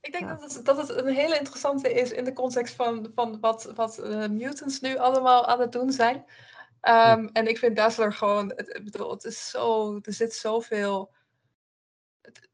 [0.00, 0.34] Ik denk ja.
[0.34, 3.98] dat, het, dat het een hele interessante is in de context van, van wat, wat
[3.98, 6.24] uh, mutants nu allemaal aan het doen zijn.
[6.88, 11.14] Um, en ik vind Dazzler gewoon, het, bedoel, het is zo, er zit zoveel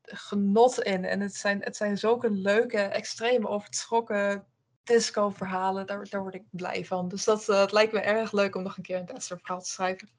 [0.03, 1.05] genot in.
[1.05, 4.47] En het zijn, het zijn zulke leuke, extreem overtrokken
[4.85, 5.87] disco-verhalen.
[5.87, 7.09] Daar, daar word ik blij van.
[7.09, 9.71] Dus dat, uh, het lijkt me erg leuk om nog een keer een Dazzler-verhaal te
[9.71, 10.11] schrijven.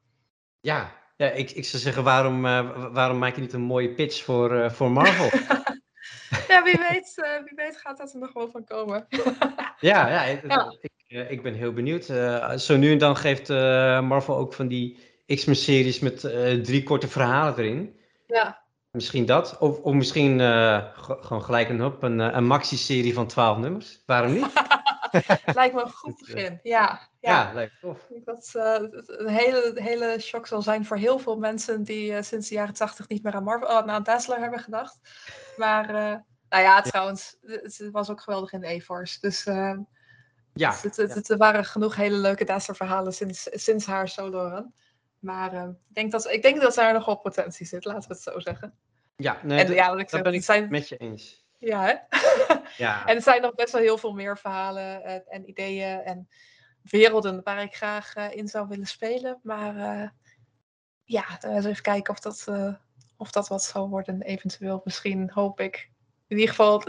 [0.60, 4.24] Ja, ja ik, ik zou zeggen, waarom, uh, waarom maak je niet een mooie pitch
[4.24, 5.40] voor, uh, voor Marvel?
[6.54, 7.14] ja, wie weet,
[7.46, 9.08] wie weet gaat dat er nog wel van komen.
[9.80, 10.76] ja, ja, ja.
[10.82, 12.10] Ik, eh, ik ben heel benieuwd.
[12.10, 16.84] Eh, zo nu en dan geeft eh, Marvel ook van die X-Men-series met eh, drie
[16.84, 18.00] korte verhalen erin.
[18.28, 18.62] Ja,
[18.92, 19.58] Misschien dat.
[19.58, 20.40] Of, of misschien
[21.00, 24.04] gewoon gelijk een, hop, een, een maxi-serie van 12 nummers.
[24.06, 24.46] Waarom niet?
[25.56, 26.60] lijkt me een goed begin.
[26.64, 27.32] Ja, ja.
[27.32, 27.98] Ja, lijkt me tof.
[28.10, 28.52] Ik denk dat
[28.92, 32.74] het een hele, hele shock zal zijn voor heel veel mensen die sinds de jaren
[32.74, 35.00] tachtig niet meer aan Marvel, oh, aan Dazzler hebben gedacht.
[35.58, 35.92] Maar,
[36.50, 39.20] nou ja, trouwens, het, het was ook geweldig in de E-Force.
[39.20, 39.46] Dus
[40.54, 44.74] eh, Ja, het, er waren genoeg hele leuke verhalen sinds, sinds haar solo run.
[45.20, 48.14] Maar eh, ik, denk dat, ik denk dat daar nog wel potentie zit, laten we
[48.14, 48.74] het zo zeggen.
[49.16, 50.98] ja, nee, en dat- ja, wat ik dat zeg, ben het ik zijn, met je
[50.98, 51.46] eens.
[51.60, 51.94] ja, hè?
[52.78, 56.28] Ja, En er zijn nog best wel heel veel meer verhalen en, en ideeën en
[56.82, 59.40] werelden waar ik graag eh, in zou willen spelen.
[59.44, 60.10] Maar eh,
[61.04, 62.74] ja, eh, eens even kijken of dat, eh,
[63.18, 64.22] of dat wat zou worden.
[64.22, 65.92] Eventueel, misschien hoop ik.
[66.28, 66.84] In ieder geval,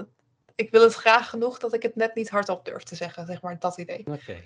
[0.57, 3.43] ik wil het graag genoeg dat ik het net niet hardop durf te zeggen, zeg
[3.43, 4.05] maar, dat idee.
[4.07, 4.37] oké.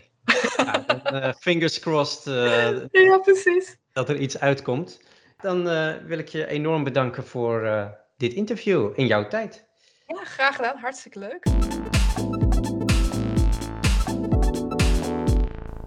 [0.57, 3.77] Ja, dan, eh, fingers crossed eh, Ja, precies.
[3.93, 5.01] dat er iets uitkomt.
[5.41, 7.87] Dan eh, wil ik je enorm bedanken voor eh,
[8.17, 9.67] dit interview in jouw tijd.
[10.07, 10.77] Ja, graag gedaan.
[10.79, 11.47] Hartstikke leuk.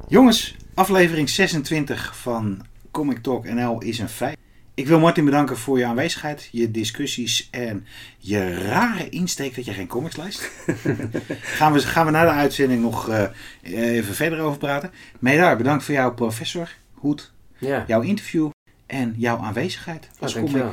[0.08, 4.38] Jongens, aflevering 26 van Comic Talk NL is een feit.
[4.74, 7.86] Ik wil Martin bedanken voor je aanwezigheid, je discussies en
[8.18, 10.40] je rare insteek dat je geen comics leest.
[11.58, 13.28] gaan, we, gaan we na de uitzending nog eh,
[13.62, 14.92] even verder over praten.
[15.20, 18.50] Medaar, bedankt voor jouw professor, Hoed, Ja, jouw interview
[18.86, 20.64] en jouw aanwezigheid als Comic.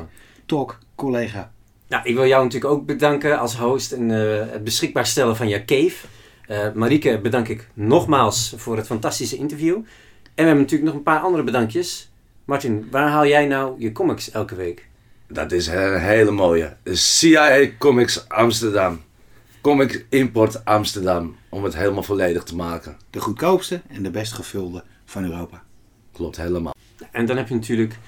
[0.47, 1.53] Talk collega.
[1.89, 5.49] Nou, ik wil jou natuurlijk ook bedanken als host en eh, het beschikbaar stellen van
[5.49, 6.07] je cave.
[6.47, 9.75] Eh Marieke bedank ik nogmaals voor het fantastische interview.
[9.75, 9.85] En
[10.35, 12.08] we hebben natuurlijk nog een paar andere bedankjes.
[12.49, 14.89] Martin, waar haal jij nou je comics elke week?
[15.27, 16.77] Dat is een hele mooie.
[16.85, 19.01] CIA Comics Amsterdam.
[19.61, 21.37] Comic Import Amsterdam.
[21.49, 22.97] Om het helemaal volledig te maken.
[23.11, 25.63] De goedkoopste en de best gevulde van Europa.
[26.13, 26.75] Klopt helemaal.
[27.11, 27.99] En dan heb je natuurlijk,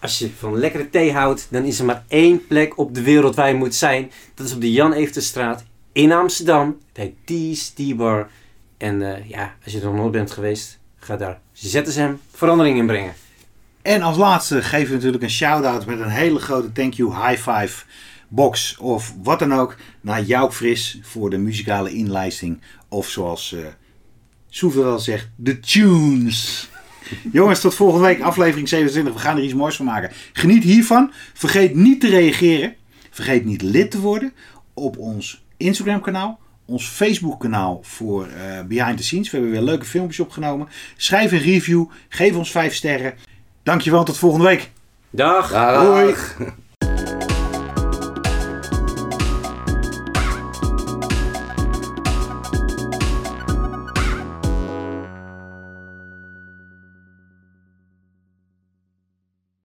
[0.00, 3.34] als je van lekkere thee houdt, dan is er maar één plek op de wereld
[3.34, 4.10] waar je moet zijn.
[4.34, 6.78] Dat is op de Jan Eeftenstraat in Amsterdam.
[6.88, 8.30] Het heet Tees Tea Bar.
[8.76, 12.86] En eh, ja, als je er nog nooit bent geweest, ga daar ZSM verandering in
[12.86, 13.14] brengen.
[13.82, 17.50] En als laatste geven we natuurlijk een shout-out met een hele grote thank you, high
[17.50, 17.84] five,
[18.28, 22.60] box of wat dan ook naar Jouk Fris voor de muzikale inlijsting.
[22.88, 23.60] Of zoals eh
[24.50, 26.68] Soever zegt, de tunes.
[27.32, 29.12] Jongens, tot volgende week, aflevering 27.
[29.12, 30.10] We gaan er iets moois van maken.
[30.32, 31.12] Geniet hiervan.
[31.34, 32.74] Vergeet niet te reageren.
[33.10, 34.32] Vergeet niet lid te worden
[34.74, 36.38] op ons Instagram kanaal.
[36.64, 39.30] Ons Facebook kanaal voor eh, Behind the Scenes.
[39.30, 40.68] We hebben weer leuke filmpjes opgenomen.
[40.96, 41.84] Schrijf een review.
[42.08, 43.14] Geef ons 5 sterren.
[43.68, 44.70] Dankjewel, tot volgende week.
[45.10, 45.50] Dag!
[45.50, 45.82] Dag.
[45.82, 46.14] Hoi.